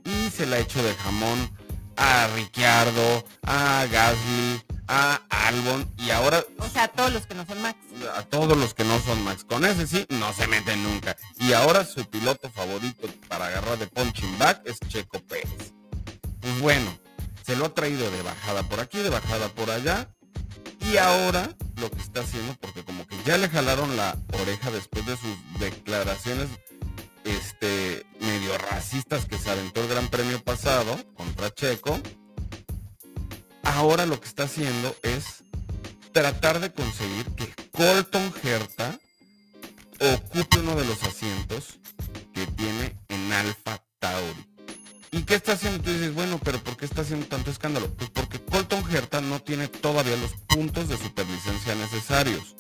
y 0.05 0.31
se 0.31 0.47
le 0.47 0.57
ha 0.57 0.61
hecho 0.61 0.83
de 0.83 0.95
jamón 0.95 1.51
a 1.97 2.29
Ricciardo, 2.29 3.25
a 3.43 3.87
Gasly, 3.91 4.63
a 4.89 5.21
Albon 5.29 5.89
y 5.99 6.11
ahora... 6.11 6.45
O 6.59 6.69
sea, 6.69 6.85
a 6.85 6.89
todos 6.89 7.13
los 7.13 7.27
que 7.27 7.35
no 7.35 7.47
son 7.47 7.61
Max. 7.63 7.79
A 8.17 8.23
todos 8.23 8.57
los 8.57 8.75
que 8.75 8.85
no 8.85 8.99
son 9.01 9.23
Max. 9.23 9.45
Con 9.45 9.65
ese 9.65 9.87
sí, 9.87 10.07
no 10.09 10.33
se 10.33 10.47
meten 10.47 10.83
nunca. 10.83 11.17
Y 11.39 11.53
ahora 11.53 11.85
su 11.85 12.05
piloto 12.07 12.51
favorito 12.51 13.07
para 13.29 13.47
agarrar 13.47 13.79
de 13.79 13.87
punching 13.87 14.39
back 14.39 14.63
es 14.65 14.81
Checo 14.89 15.21
Pérez. 15.21 15.75
Pues 16.41 16.61
bueno, 16.61 16.91
se 17.51 17.57
lo 17.57 17.65
ha 17.65 17.75
traído 17.75 18.09
de 18.13 18.23
bajada 18.23 18.63
por 18.63 18.79
aquí, 18.79 18.99
de 18.99 19.11
bajada 19.11 19.49
por 19.49 19.73
allá. 19.73 20.09
Y 20.89 20.99
ahora 20.99 21.51
lo 21.81 21.91
que 21.91 21.99
está 21.99 22.21
haciendo, 22.21 22.55
porque 22.61 22.85
como 22.85 23.05
que 23.09 23.17
ya 23.25 23.39
le 23.39 23.49
jalaron 23.49 23.97
la 23.97 24.17
oreja 24.41 24.71
después 24.71 25.05
de 25.05 25.17
sus 25.17 25.37
declaraciones 25.59 26.49
este, 27.25 28.07
medio 28.21 28.57
racistas 28.57 29.27
que 29.27 29.37
se 29.37 29.51
aventó 29.51 29.81
el 29.81 29.89
Gran 29.89 30.07
Premio 30.11 30.41
pasado 30.45 30.97
contra 31.15 31.53
Checo, 31.53 31.99
ahora 33.65 34.07
lo 34.07 34.21
que 34.21 34.29
está 34.29 34.45
haciendo 34.45 34.95
es 35.03 35.43
tratar 36.13 36.61
de 36.61 36.73
conseguir 36.73 37.27
que 37.35 37.53
Colton 37.73 38.33
Herta 38.45 38.97
ocupe 39.99 40.61
uno 40.61 40.77
de 40.77 40.85
los 40.85 41.03
asientos 41.03 41.81
que 42.33 42.47
tiene 42.47 42.97
en 43.09 43.33
Alfa 43.33 43.83
Tauri. 43.99 44.50
¿Y 45.13 45.23
qué 45.23 45.35
está 45.35 45.53
haciendo? 45.53 45.83
Tú 45.83 45.91
dices, 45.91 46.15
bueno, 46.15 46.39
pero 46.43 46.63
¿por 46.63 46.77
qué 46.77 46.85
está 46.85 47.03
haciendo 47.03 47.27
tanto 47.27 47.51
escándalo? 47.51 47.93
Pues 47.95 48.11
porque 48.11 48.41
Colton 48.41 48.85
Herta 48.91 49.21
no 49.21 49.41
tiene 49.41 49.69
todavía 49.69 50.17
los 50.17 50.33
puntos 50.47 50.89
de 50.89 50.97
superlicencia 50.97 51.75
necesarios. 51.75 52.55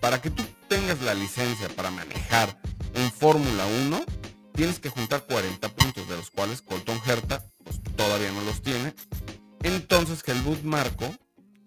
Para 0.00 0.22
que 0.22 0.30
tú 0.30 0.42
tengas 0.68 1.00
la 1.02 1.14
licencia 1.14 1.68
para 1.68 1.90
manejar 1.90 2.58
en 2.94 3.12
Fórmula 3.12 3.66
1 3.84 4.04
tienes 4.54 4.78
que 4.78 4.88
juntar 4.88 5.24
40 5.26 5.68
puntos, 5.70 6.08
de 6.08 6.16
los 6.16 6.30
cuales 6.30 6.62
Colton 6.62 7.00
Herta 7.06 7.44
pues, 7.64 7.80
todavía 7.96 8.30
no 8.32 8.42
los 8.42 8.62
tiene. 8.62 8.94
Entonces 9.62 10.22
Helmut 10.26 10.62
Marco 10.62 11.14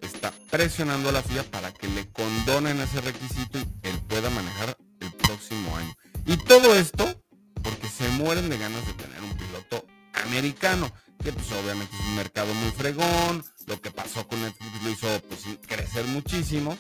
está 0.01 0.31
presionando 0.49 1.09
a 1.09 1.11
la 1.11 1.21
FIA 1.21 1.43
para 1.43 1.71
que 1.71 1.87
le 1.87 2.11
condonen 2.11 2.79
ese 2.79 3.01
requisito 3.01 3.59
y 3.59 3.67
él 3.83 3.99
pueda 4.07 4.29
manejar 4.29 4.77
el 4.99 5.11
próximo 5.13 5.75
año. 5.77 5.93
Y 6.25 6.37
todo 6.37 6.75
esto 6.75 7.19
porque 7.63 7.87
se 7.87 8.07
mueren 8.09 8.49
de 8.49 8.57
ganas 8.57 8.85
de 8.85 8.93
tener 8.93 9.21
un 9.21 9.33
piloto 9.37 9.82
americano, 10.23 10.91
que 11.23 11.31
pues 11.31 11.51
obviamente 11.51 11.95
es 11.95 12.01
un 12.07 12.15
mercado 12.15 12.53
muy 12.53 12.71
fregón, 12.71 13.43
lo 13.67 13.79
que 13.79 13.91
pasó 13.91 14.27
con 14.27 14.41
Netflix 14.41 14.83
lo 14.83 14.89
hizo 14.89 15.21
pues, 15.29 15.41
crecer 15.67 16.05
muchísimo 16.05 16.77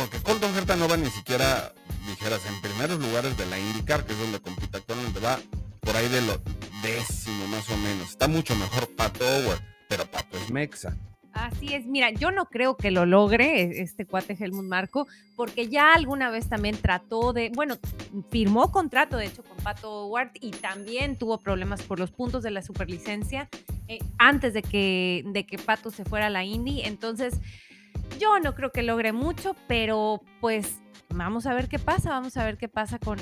porque 0.00 0.18
Colton 0.22 0.56
Herta 0.56 0.76
no 0.76 0.88
va 0.88 0.96
ni 0.96 1.10
siquiera, 1.10 1.74
dijeras, 2.06 2.40
en 2.46 2.58
primeros 2.62 2.98
lugares 2.98 3.36
de 3.36 3.44
la 3.44 3.58
IndyCar, 3.58 4.06
que 4.06 4.14
es 4.14 4.18
donde 4.18 4.40
compite 4.40 4.78
actualmente, 4.78 5.20
va 5.20 5.38
por 5.80 5.94
ahí 5.94 6.08
de 6.08 6.22
lo 6.22 6.40
décimo 6.82 7.46
más 7.48 7.68
o 7.68 7.76
menos. 7.76 8.08
Está 8.08 8.26
mucho 8.26 8.56
mejor 8.56 8.88
Pato 8.96 9.26
Howard, 9.26 9.60
pero 9.90 10.10
Pato 10.10 10.38
es 10.38 10.50
Mexa. 10.50 10.96
Así 11.40 11.74
es, 11.74 11.86
mira, 11.86 12.10
yo 12.10 12.30
no 12.30 12.44
creo 12.44 12.76
que 12.76 12.90
lo 12.90 13.06
logre 13.06 13.62
e, 13.62 13.80
este 13.80 14.04
cuate 14.04 14.36
Helmut 14.38 14.66
Marco, 14.66 15.08
porque 15.36 15.68
ya 15.68 15.94
alguna 15.94 16.30
vez 16.30 16.50
también 16.50 16.76
trató 16.76 17.32
de, 17.32 17.50
bueno, 17.54 17.78
firmó 18.30 18.70
contrato 18.70 19.16
de 19.16 19.24
hecho 19.24 19.42
con 19.42 19.56
Pato 19.56 20.04
Howard 20.04 20.32
y 20.34 20.50
también 20.50 21.16
tuvo 21.16 21.38
problemas 21.38 21.80
por 21.82 21.98
los 21.98 22.10
puntos 22.10 22.42
de 22.42 22.50
la 22.50 22.60
superlicencia 22.60 23.48
eh, 23.88 24.00
antes 24.18 24.52
de 24.52 24.60
que, 24.60 25.24
de 25.28 25.46
que 25.46 25.56
Pato 25.56 25.90
se 25.90 26.04
fuera 26.04 26.26
a 26.26 26.30
la 26.30 26.44
Indy. 26.44 26.82
Entonces, 26.82 27.40
yo 28.18 28.38
no 28.40 28.54
creo 28.54 28.70
que 28.70 28.82
logre 28.82 29.12
mucho, 29.12 29.56
pero 29.66 30.20
pues 30.42 30.78
vamos 31.14 31.46
a 31.46 31.54
ver 31.54 31.68
qué 31.68 31.78
pasa, 31.78 32.10
vamos 32.10 32.36
a 32.36 32.44
ver 32.44 32.56
qué 32.56 32.68
pasa 32.68 32.98
con, 32.98 33.18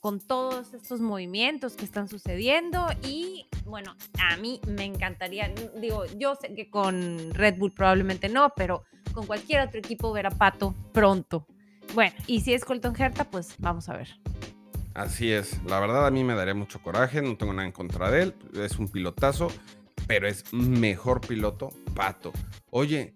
con, 0.00 0.20
todos 0.20 0.74
estos 0.74 1.00
movimientos 1.00 1.74
que 1.74 1.84
están 1.84 2.08
sucediendo 2.08 2.86
y 3.02 3.46
bueno, 3.64 3.94
a 4.18 4.36
mí 4.36 4.60
me 4.66 4.84
encantaría, 4.84 5.52
digo, 5.80 6.04
yo 6.16 6.34
sé 6.34 6.54
que 6.54 6.70
con 6.70 7.32
Red 7.32 7.58
Bull 7.58 7.72
probablemente 7.72 8.28
no, 8.28 8.52
pero 8.56 8.84
con 9.12 9.26
cualquier 9.26 9.66
otro 9.66 9.78
equipo 9.78 10.12
ver 10.12 10.26
a 10.26 10.30
Pato 10.30 10.74
pronto. 10.92 11.46
Bueno, 11.94 12.14
y 12.26 12.40
si 12.40 12.52
es 12.52 12.64
Colton 12.64 12.94
Herta, 12.98 13.24
pues 13.24 13.54
vamos 13.58 13.88
a 13.88 13.96
ver. 13.96 14.08
Así 14.94 15.30
es, 15.30 15.62
la 15.64 15.80
verdad 15.80 16.06
a 16.06 16.10
mí 16.10 16.24
me 16.24 16.34
daría 16.34 16.54
mucho 16.54 16.82
coraje, 16.82 17.22
no 17.22 17.36
tengo 17.36 17.52
nada 17.52 17.66
en 17.66 17.72
contra 17.72 18.10
de 18.10 18.24
él, 18.24 18.34
es 18.54 18.78
un 18.78 18.88
pilotazo, 18.88 19.48
pero 20.06 20.26
es 20.26 20.52
mejor 20.52 21.20
piloto 21.20 21.70
Pato. 21.94 22.32
Oye, 22.70 23.14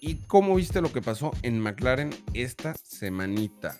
¿Y 0.00 0.16
cómo 0.26 0.54
viste 0.54 0.80
lo 0.80 0.92
que 0.92 1.02
pasó 1.02 1.32
en 1.42 1.60
McLaren 1.60 2.10
esta 2.34 2.74
semanita? 2.74 3.78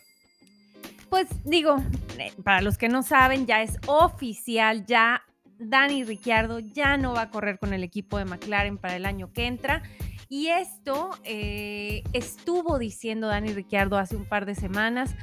Pues 1.08 1.28
digo, 1.44 1.82
eh, 2.18 2.32
para 2.44 2.60
los 2.60 2.76
que 2.76 2.88
no 2.88 3.02
saben, 3.02 3.46
ya 3.46 3.62
es 3.62 3.78
oficial, 3.86 4.84
ya 4.84 5.22
Dani 5.58 6.04
Ricciardo 6.04 6.58
ya 6.58 6.96
no 6.96 7.14
va 7.14 7.22
a 7.22 7.30
correr 7.30 7.58
con 7.58 7.72
el 7.72 7.82
equipo 7.82 8.18
de 8.18 8.24
McLaren 8.24 8.78
para 8.78 8.96
el 8.96 9.06
año 9.06 9.32
que 9.32 9.46
entra. 9.46 9.82
Y 10.28 10.48
esto 10.48 11.10
eh, 11.24 12.02
estuvo 12.12 12.78
diciendo 12.78 13.28
Dani 13.28 13.54
Ricciardo 13.54 13.96
hace 13.96 14.16
un 14.16 14.26
par 14.26 14.44
de 14.44 14.54
semanas 14.54 15.14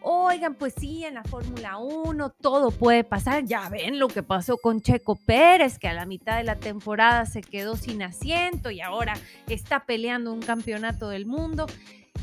Oigan, 0.00 0.54
pues 0.54 0.74
sí, 0.78 1.04
en 1.04 1.14
la 1.14 1.24
Fórmula 1.24 1.78
1 1.78 2.30
todo 2.40 2.70
puede 2.70 3.04
pasar. 3.04 3.44
Ya 3.44 3.68
ven 3.68 3.98
lo 3.98 4.08
que 4.08 4.22
pasó 4.22 4.56
con 4.56 4.80
Checo 4.80 5.16
Pérez, 5.16 5.78
que 5.78 5.88
a 5.88 5.92
la 5.92 6.06
mitad 6.06 6.36
de 6.36 6.44
la 6.44 6.56
temporada 6.56 7.26
se 7.26 7.40
quedó 7.40 7.76
sin 7.76 8.02
asiento 8.02 8.70
y 8.70 8.80
ahora 8.80 9.14
está 9.48 9.84
peleando 9.84 10.32
un 10.32 10.40
campeonato 10.40 11.08
del 11.08 11.26
mundo. 11.26 11.66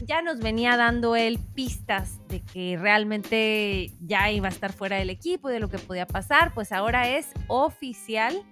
Ya 0.06 0.22
nos 0.22 0.40
venía 0.40 0.78
dando 0.78 1.16
él 1.16 1.40
pistas 1.54 2.20
de 2.28 2.42
que 2.42 2.78
realmente 2.78 3.92
ya 4.02 4.32
iba 4.32 4.48
a 4.48 4.52
estar 4.52 4.74
fuera 4.74 4.98
del 4.98 5.10
equipo 5.10 5.50
y 5.50 5.54
de 5.54 5.60
lo 5.60 5.70
que 5.70 5.78
podía 5.78 6.06
pasar. 6.06 6.54
Pues 6.54 6.72
ahora 6.72 7.10
es 7.10 7.28
oficial 7.48 8.44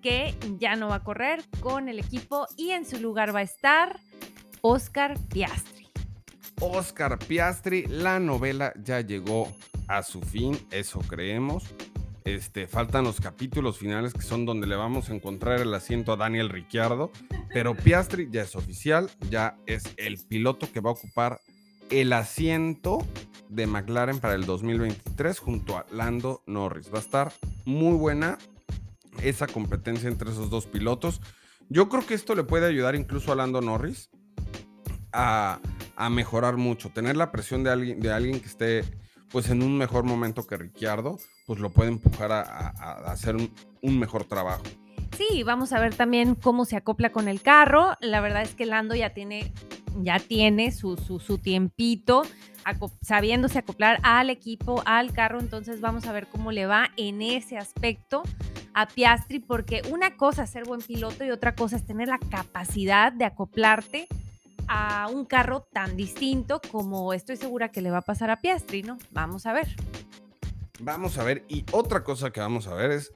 que 0.00 0.34
ya 0.58 0.76
no 0.76 0.88
va 0.88 0.96
a 0.96 1.04
correr 1.04 1.42
con 1.60 1.88
el 1.88 1.98
equipo 1.98 2.46
y 2.56 2.70
en 2.70 2.86
su 2.86 2.98
lugar 2.98 3.34
va 3.34 3.40
a 3.40 3.42
estar 3.42 4.00
Oscar 4.62 5.18
Piastri. 5.28 5.79
Oscar 6.60 7.18
Piastri. 7.18 7.86
La 7.86 8.20
novela 8.20 8.72
ya 8.82 9.00
llegó 9.00 9.48
a 9.88 10.02
su 10.02 10.20
fin, 10.20 10.58
eso 10.70 11.00
creemos. 11.00 11.64
Este, 12.24 12.66
faltan 12.66 13.04
los 13.04 13.20
capítulos 13.20 13.78
finales 13.78 14.12
que 14.12 14.22
son 14.22 14.44
donde 14.44 14.66
le 14.66 14.76
vamos 14.76 15.08
a 15.08 15.14
encontrar 15.14 15.60
el 15.60 15.72
asiento 15.72 16.12
a 16.12 16.16
Daniel 16.16 16.50
Ricciardo, 16.50 17.10
pero 17.52 17.74
Piastri 17.74 18.28
ya 18.30 18.42
es 18.42 18.54
oficial, 18.54 19.10
ya 19.30 19.56
es 19.66 19.84
el 19.96 20.18
piloto 20.18 20.70
que 20.70 20.80
va 20.80 20.90
a 20.90 20.92
ocupar 20.92 21.40
el 21.88 22.12
asiento 22.12 22.98
de 23.48 23.66
McLaren 23.66 24.20
para 24.20 24.34
el 24.34 24.44
2023 24.46 25.38
junto 25.38 25.76
a 25.76 25.86
Lando 25.90 26.42
Norris. 26.46 26.92
Va 26.92 26.98
a 26.98 27.02
estar 27.02 27.32
muy 27.64 27.96
buena 27.96 28.38
esa 29.22 29.46
competencia 29.46 30.08
entre 30.08 30.30
esos 30.30 30.50
dos 30.50 30.66
pilotos. 30.66 31.20
Yo 31.68 31.88
creo 31.88 32.06
que 32.06 32.14
esto 32.14 32.34
le 32.34 32.44
puede 32.44 32.66
ayudar 32.66 32.94
incluso 32.94 33.32
a 33.32 33.36
Lando 33.36 33.60
Norris 33.60 34.10
a 35.12 35.58
a 36.00 36.10
mejorar 36.10 36.56
mucho. 36.56 36.90
Tener 36.90 37.16
la 37.16 37.30
presión 37.30 37.62
de 37.62 37.70
alguien, 37.70 38.00
de 38.00 38.12
alguien 38.12 38.40
que 38.40 38.46
esté 38.46 38.84
pues 39.30 39.48
en 39.50 39.62
un 39.62 39.78
mejor 39.78 40.04
momento 40.04 40.46
que 40.46 40.56
Ricciardo, 40.56 41.18
pues 41.46 41.60
lo 41.60 41.70
puede 41.70 41.90
empujar 41.90 42.32
a, 42.32 42.68
hacer 43.12 43.36
un, 43.36 43.98
mejor 43.98 44.24
trabajo. 44.24 44.64
Sí, 45.16 45.42
vamos 45.44 45.72
a 45.72 45.78
ver 45.78 45.94
también 45.94 46.34
cómo 46.34 46.64
se 46.64 46.76
acopla 46.76 47.10
con 47.10 47.28
el 47.28 47.42
carro. 47.42 47.94
La 48.00 48.20
verdad 48.20 48.42
es 48.42 48.54
que 48.54 48.66
Lando 48.66 48.94
ya 48.94 49.10
tiene, 49.10 49.52
ya 50.02 50.18
tiene 50.18 50.72
su, 50.72 50.96
su, 50.96 51.20
su 51.20 51.38
tiempito 51.38 52.22
sabiéndose 53.02 53.58
acoplar 53.58 53.98
al 54.02 54.30
equipo, 54.30 54.82
al 54.86 55.12
carro. 55.12 55.38
Entonces 55.38 55.80
vamos 55.80 56.06
a 56.06 56.12
ver 56.12 56.26
cómo 56.26 56.50
le 56.50 56.66
va 56.66 56.90
en 56.96 57.22
ese 57.22 57.58
aspecto 57.58 58.22
a 58.74 58.86
Piastri, 58.86 59.40
porque 59.40 59.82
una 59.90 60.16
cosa 60.16 60.44
es 60.44 60.50
ser 60.50 60.64
buen 60.64 60.80
piloto 60.80 61.24
y 61.24 61.30
otra 61.30 61.54
cosa 61.54 61.76
es 61.76 61.84
tener 61.84 62.08
la 62.08 62.18
capacidad 62.18 63.12
de 63.12 63.24
acoplarte 63.24 64.06
a 64.72 65.08
un 65.08 65.24
carro 65.24 65.66
tan 65.72 65.96
distinto 65.96 66.60
como 66.70 67.12
estoy 67.12 67.36
segura 67.36 67.72
que 67.72 67.80
le 67.80 67.90
va 67.90 67.98
a 67.98 68.02
pasar 68.02 68.30
a 68.30 68.36
Piastri, 68.36 68.84
¿no? 68.84 68.98
Vamos 69.10 69.44
a 69.46 69.52
ver. 69.52 69.66
Vamos 70.78 71.18
a 71.18 71.24
ver. 71.24 71.44
Y 71.48 71.64
otra 71.72 72.04
cosa 72.04 72.30
que 72.30 72.38
vamos 72.38 72.68
a 72.68 72.74
ver 72.74 72.92
es 72.92 73.12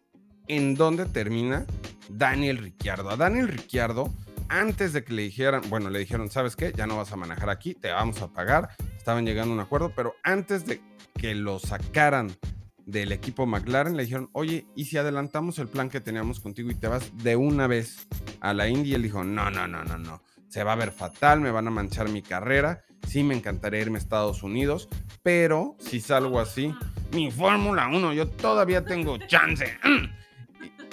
en 0.49 0.75
dónde 0.75 1.07
termina 1.07 1.65
Daniel 2.09 2.59
Ricciardo. 2.59 3.09
A 3.09 3.17
Daniel 3.17 3.47
Ricciardo, 3.47 4.13
antes 4.49 4.93
de 4.93 5.05
que 5.05 5.13
le 5.13 5.23
dijeran, 5.23 5.63
bueno, 5.69 5.91
le 5.91 6.01
dijeron, 6.01 6.29
¿sabes 6.29 6.57
qué? 6.57 6.73
Ya 6.77 6.89
no 6.89 6.97
vas 6.97 7.13
a 7.13 7.17
manejar 7.17 7.49
aquí, 7.51 7.75
te 7.75 7.93
vamos 7.93 8.21
a 8.21 8.33
pagar. 8.33 8.71
estaban 8.97 9.25
llegando 9.25 9.53
a 9.53 9.55
un 9.55 9.61
acuerdo, 9.61 9.93
pero 9.95 10.17
antes 10.25 10.67
de 10.67 10.83
que 11.15 11.37
lo 11.37 11.61
sacaran 11.61 12.37
del 12.85 13.13
equipo 13.13 13.47
McLaren, 13.47 13.97
le 13.97 14.03
dijeron, 14.03 14.29
oye, 14.33 14.67
¿y 14.75 14.87
si 14.87 14.97
adelantamos 14.97 15.61
el 15.61 15.69
plan 15.69 15.89
que 15.89 16.01
teníamos 16.01 16.41
contigo 16.41 16.69
y 16.73 16.75
te 16.75 16.89
vas 16.89 17.17
de 17.17 17.37
una 17.37 17.69
vez 17.69 18.09
a 18.41 18.53
la 18.53 18.69
Indy? 18.69 18.91
Y 18.91 18.95
él 18.95 19.03
dijo, 19.03 19.23
no, 19.23 19.53
no, 19.53 19.69
no, 19.69 19.85
no, 19.85 19.97
no, 19.97 20.21
se 20.55 20.63
va 20.63 20.75
a 20.75 20.77
ver 20.77 20.93
fatal, 20.93 21.41
me 21.41 21.51
van 21.51 21.67
a 21.67 21.73
manchar 21.73 22.09
mi 22.09 22.23
carrera, 22.23 22.85
sí 23.09 23.25
me 23.25 23.35
encantaría 23.35 23.81
irme 23.81 23.99
a 23.99 24.01
Estados 24.01 24.45
Unidos, 24.45 24.89
pero 25.25 25.75
si 25.81 26.01
salgo 26.01 26.39
así, 26.39 26.73
mi 27.13 27.33
Fórmula 27.33 27.89
1, 27.89 28.13
yo 28.13 28.29
todavía 28.29 28.85
tengo 28.85 29.19
chance. 29.19 29.77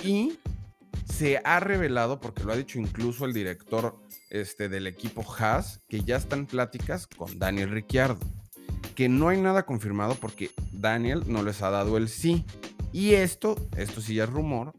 Y 0.04 0.40
se 1.06 1.40
ha 1.44 1.60
revelado, 1.60 2.20
porque 2.20 2.44
lo 2.44 2.54
ha 2.54 2.56
dicho 2.56 2.80
incluso 2.80 3.26
el 3.26 3.34
director 3.34 4.02
este, 4.32 4.68
del 4.68 4.88
equipo 4.88 5.24
Haas, 5.38 5.80
que 5.88 6.02
ya 6.02 6.16
están 6.16 6.48
pláticas 6.48 7.06
con 7.06 7.38
Daniel 7.38 7.70
Ricciardo 7.70 8.18
que 8.96 9.10
no 9.10 9.30
hay 9.30 9.40
nada 9.40 9.68
confirmado 9.68 10.16
porque 10.16 10.50
Daniel 10.72 11.22
no 11.28 11.44
les 11.44 11.62
ha 11.62 11.70
dado 11.70 11.98
el 11.98 12.10
sí. 12.10 12.46
Y 12.92 13.14
esto, 13.14 13.56
esto 13.78 14.02
sí 14.02 14.16
ya 14.16 14.24
es 14.24 14.30
rumor, 14.32 14.74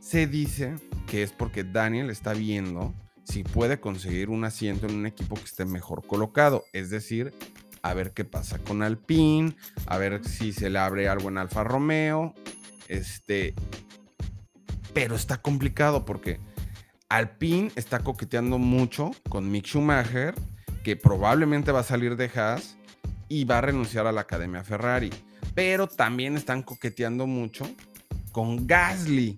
se 0.00 0.26
dice 0.26 0.74
que 1.06 1.22
es 1.22 1.32
porque 1.32 1.64
Daniel 1.64 2.10
está 2.10 2.34
viendo 2.34 2.94
si 3.28 3.44
puede 3.44 3.78
conseguir 3.78 4.30
un 4.30 4.44
asiento 4.44 4.86
en 4.86 4.94
un 4.94 5.06
equipo 5.06 5.34
que 5.34 5.44
esté 5.44 5.64
mejor 5.66 6.06
colocado. 6.06 6.64
Es 6.72 6.88
decir, 6.88 7.34
a 7.82 7.92
ver 7.94 8.12
qué 8.12 8.24
pasa 8.24 8.58
con 8.58 8.82
Alpine, 8.82 9.54
a 9.86 9.98
ver 9.98 10.24
si 10.24 10.52
se 10.52 10.70
le 10.70 10.78
abre 10.78 11.08
algo 11.08 11.28
en 11.28 11.38
Alfa 11.38 11.62
Romeo. 11.62 12.34
Este. 12.88 13.54
Pero 14.94 15.14
está 15.14 15.42
complicado 15.42 16.04
porque 16.06 16.40
Alpine 17.10 17.70
está 17.76 18.00
coqueteando 18.00 18.58
mucho 18.58 19.10
con 19.28 19.50
Mick 19.50 19.66
Schumacher, 19.66 20.34
que 20.82 20.96
probablemente 20.96 21.70
va 21.70 21.80
a 21.80 21.84
salir 21.84 22.16
de 22.16 22.30
Haas 22.34 22.78
y 23.28 23.44
va 23.44 23.58
a 23.58 23.60
renunciar 23.60 24.06
a 24.06 24.12
la 24.12 24.22
Academia 24.22 24.64
Ferrari. 24.64 25.10
Pero 25.54 25.86
también 25.86 26.36
están 26.36 26.62
coqueteando 26.62 27.26
mucho 27.26 27.70
con 28.32 28.66
Gasly 28.66 29.36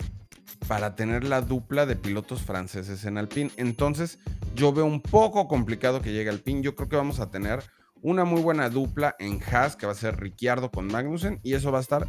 para 0.71 0.95
tener 0.95 1.25
la 1.25 1.41
dupla 1.41 1.85
de 1.85 1.97
pilotos 1.97 2.43
franceses 2.43 3.05
en 3.05 3.19
Alpine. 3.19 3.51
Entonces, 3.57 4.21
yo 4.55 4.73
veo 4.73 4.85
un 4.85 5.01
poco 5.03 5.49
complicado 5.49 6.01
que 6.01 6.13
llegue 6.13 6.31
Alpine. 6.31 6.63
Yo 6.63 6.77
creo 6.77 6.89
que 6.89 6.95
vamos 6.95 7.19
a 7.19 7.29
tener 7.29 7.65
una 8.03 8.25
muy 8.25 8.41
buena 8.41 8.69
dupla 8.69 9.17
en 9.19 9.41
Haas, 9.43 9.75
que 9.75 9.87
va 9.87 9.91
a 9.91 9.97
ser 9.97 10.21
Ricciardo 10.21 10.71
con 10.71 10.87
Magnussen, 10.87 11.41
y 11.43 11.55
eso 11.55 11.73
va 11.73 11.79
a 11.79 11.81
estar 11.81 12.07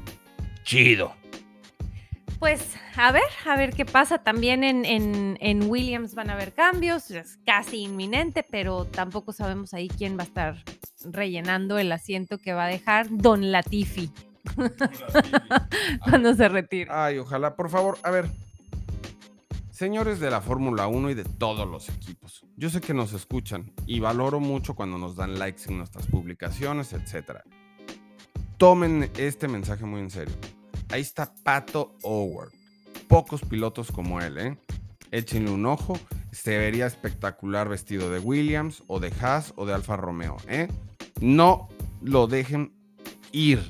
chido. 0.62 1.15
Pues 2.38 2.76
a 2.97 3.12
ver, 3.12 3.24
a 3.47 3.58
ver 3.58 3.74
qué 3.74 3.84
pasa. 3.84 4.19
También 4.19 4.63
en, 4.63 5.63
Williams 5.67 6.13
van 6.13 6.30
a 6.30 6.34
haber 6.34 6.54
cambios, 6.54 7.10
es 7.10 7.39
casi 7.43 7.86
inminente, 7.86 8.45
pero 8.47 8.86
tampoco 8.86 9.34
sabemos 9.34 9.74
ahí 9.74 9.88
quién 9.88 10.19
va 10.19 10.21
a 10.21 10.28
estar 10.28 10.63
rellenando 11.06 11.80
el 11.80 11.91
asiento 11.91 12.38
que 12.38 12.54
va 12.54 12.65
a 12.65 12.67
dejar 12.67 13.08
Don 13.10 13.52
Latifi 13.52 14.12
cuando 16.04 16.36
se 16.36 16.47
retire. 16.47 16.91
Ay, 16.91 17.17
ojalá, 17.17 17.56
por 17.56 17.67
favor, 17.67 17.97
a 18.04 18.12
ver. 18.12 18.30
Señores 19.81 20.19
de 20.19 20.29
la 20.29 20.41
Fórmula 20.41 20.85
1 20.85 21.09
y 21.09 21.13
de 21.15 21.23
todos 21.23 21.67
los 21.67 21.89
equipos, 21.89 22.45
yo 22.55 22.69
sé 22.69 22.81
que 22.81 22.93
nos 22.93 23.13
escuchan 23.13 23.73
y 23.87 23.99
valoro 23.99 24.39
mucho 24.39 24.75
cuando 24.75 24.99
nos 24.99 25.15
dan 25.15 25.39
likes 25.39 25.63
en 25.67 25.79
nuestras 25.79 26.05
publicaciones, 26.05 26.93
etc. 26.93 27.39
Tomen 28.57 29.09
este 29.17 29.47
mensaje 29.47 29.83
muy 29.83 30.01
en 30.01 30.11
serio 30.11 30.35
Ahí 30.89 31.01
está 31.01 31.33
Pato 31.43 31.97
Howard. 32.03 32.51
Pocos 33.07 33.41
pilotos 33.41 33.91
como 33.91 34.21
él, 34.21 34.37
¿eh? 34.37 34.57
Échenle 35.09 35.49
un 35.49 35.65
ojo. 35.65 35.99
Se 36.31 36.59
vería 36.59 36.85
espectacular 36.85 37.67
vestido 37.67 38.11
de 38.11 38.19
Williams 38.19 38.83
o 38.85 38.99
de 38.99 39.11
Haas 39.19 39.51
o 39.55 39.65
de 39.65 39.73
Alfa 39.73 39.97
Romeo, 39.97 40.37
¿eh? 40.47 40.67
No 41.21 41.69
lo 42.03 42.27
dejen 42.27 42.71
ir. 43.31 43.67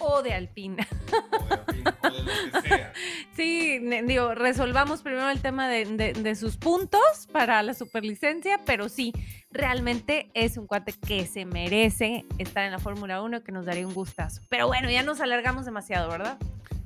O 0.00 0.22
de 0.22 0.32
Alpina. 0.32 0.88
O 1.30 1.46
de 1.46 1.54
Alpina, 1.54 1.98
o 2.02 2.10
de 2.10 2.22
lo 2.24 2.60
que 2.62 2.68
sea. 2.68 2.92
Sí, 3.40 3.78
digo, 4.04 4.34
resolvamos 4.34 5.00
primero 5.00 5.30
el 5.30 5.40
tema 5.40 5.66
de, 5.66 6.34
sus 6.34 6.58
puntos 6.58 7.00
para 7.32 7.62
la 7.62 7.72
superlicencia, 7.72 8.60
pero 8.66 8.90
sí, 8.90 9.14
realmente 9.50 10.30
es 10.34 10.58
un 10.58 10.66
cuate 10.66 10.92
que 10.92 11.24
se 11.24 11.46
merece 11.46 12.26
estar 12.36 12.66
en 12.66 12.70
la 12.70 12.78
Fórmula 12.78 13.22
1, 13.22 13.42
que 13.42 13.50
nos 13.50 13.64
daría 13.64 13.86
un 13.86 13.94
gustazo. 13.94 14.42
Pero 14.50 14.66
bueno, 14.66 14.90
ya 14.90 15.02
nos 15.02 15.22
alargamos 15.22 15.64
demasiado, 15.64 16.10
¿verdad? 16.10 16.36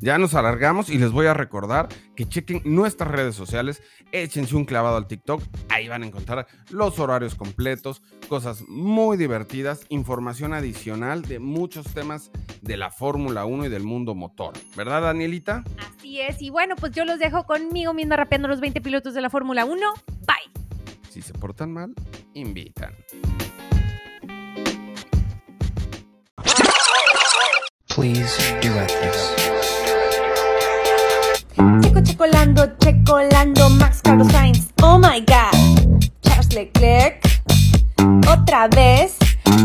Ya 0.05 0.19
nos 0.19 0.35
alargamos 0.35 0.91
y 0.91 0.99
les 0.99 1.13
voy 1.13 1.29
a 1.29 1.33
recordar 1.33 1.89
que 2.15 2.29
chequen 2.29 2.61
nuestras 2.67 3.11
redes 3.11 3.35
sociales, 3.35 3.83
échense 4.13 4.55
un 4.55 4.67
clavado 4.67 4.99
al 4.99 5.07
TikTok, 5.07 5.43
ahí 5.71 5.89
van 5.89 6.03
a 6.03 6.07
encontrar 6.07 6.47
los 6.69 6.99
horarios 6.99 7.35
completos, 7.35 8.03
cosas 8.29 8.69
muy 8.69 9.17
divertidas, 9.17 9.87
información 9.89 10.53
adicional 10.53 11.23
de 11.23 11.39
muchos 11.39 11.87
temas 11.95 12.31
de 12.61 12.77
la 12.77 12.91
Fórmula 12.91 13.47
1 13.47 13.65
y 13.65 13.69
del 13.71 13.83
mundo 13.83 14.15
motor. 14.15 14.53
¿Verdad, 14.77 15.01
Danielita? 15.01 15.65
Así 15.79 16.21
es, 16.21 16.43
y 16.43 16.51
bueno, 16.51 16.77
pues 16.77 16.93
yo 16.93 17.07
los 17.07 17.19
dejo 17.19 17.45
conmigo 17.47 17.95
misma 17.95 18.17
rapeando 18.17 18.47
los 18.47 18.61
20 18.61 18.83
pilotos 18.83 19.15
de 19.15 19.23
la 19.23 19.31
Fórmula 19.31 19.65
1. 19.65 19.81
Bye. 20.27 20.65
Si 21.09 21.23
se 21.23 21.33
portan 21.33 21.73
mal, 21.73 21.95
invitan. 22.35 22.93
Please 27.89 28.37
do 28.61 28.69
this. 29.01 29.44
Checo, 32.15 32.27
checolando, 32.27 32.73
checolando, 32.79 33.71
Max 33.71 34.01
Carlos 34.01 34.29
Sainz. 34.29 34.69
Oh 34.83 34.99
my 34.99 35.21
god. 35.21 35.53
Charles 36.23 36.53
Leclerc. 36.55 37.21
Otra 38.29 38.69
vez. 38.69 39.17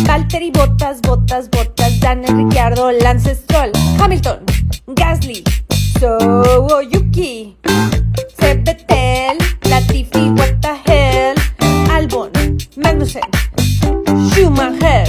Valtteri, 0.06 0.52
Botas, 0.52 1.00
Botas, 1.02 1.48
Botas. 1.50 2.00
Daniel 2.00 2.36
Ricciardo, 2.36 2.92
Lance 2.92 3.36
Stroll. 3.36 3.72
Hamilton. 4.00 4.46
Gasly. 4.96 5.44
So 6.00 6.82
Yuki. 6.82 7.56
Sebetel. 8.40 9.38
Latifi, 9.70 10.36
what 10.36 10.60
the. 10.62 11.36
Albon. 11.92 12.32
Magnussen. 12.76 13.22
Schumacher. 14.32 15.06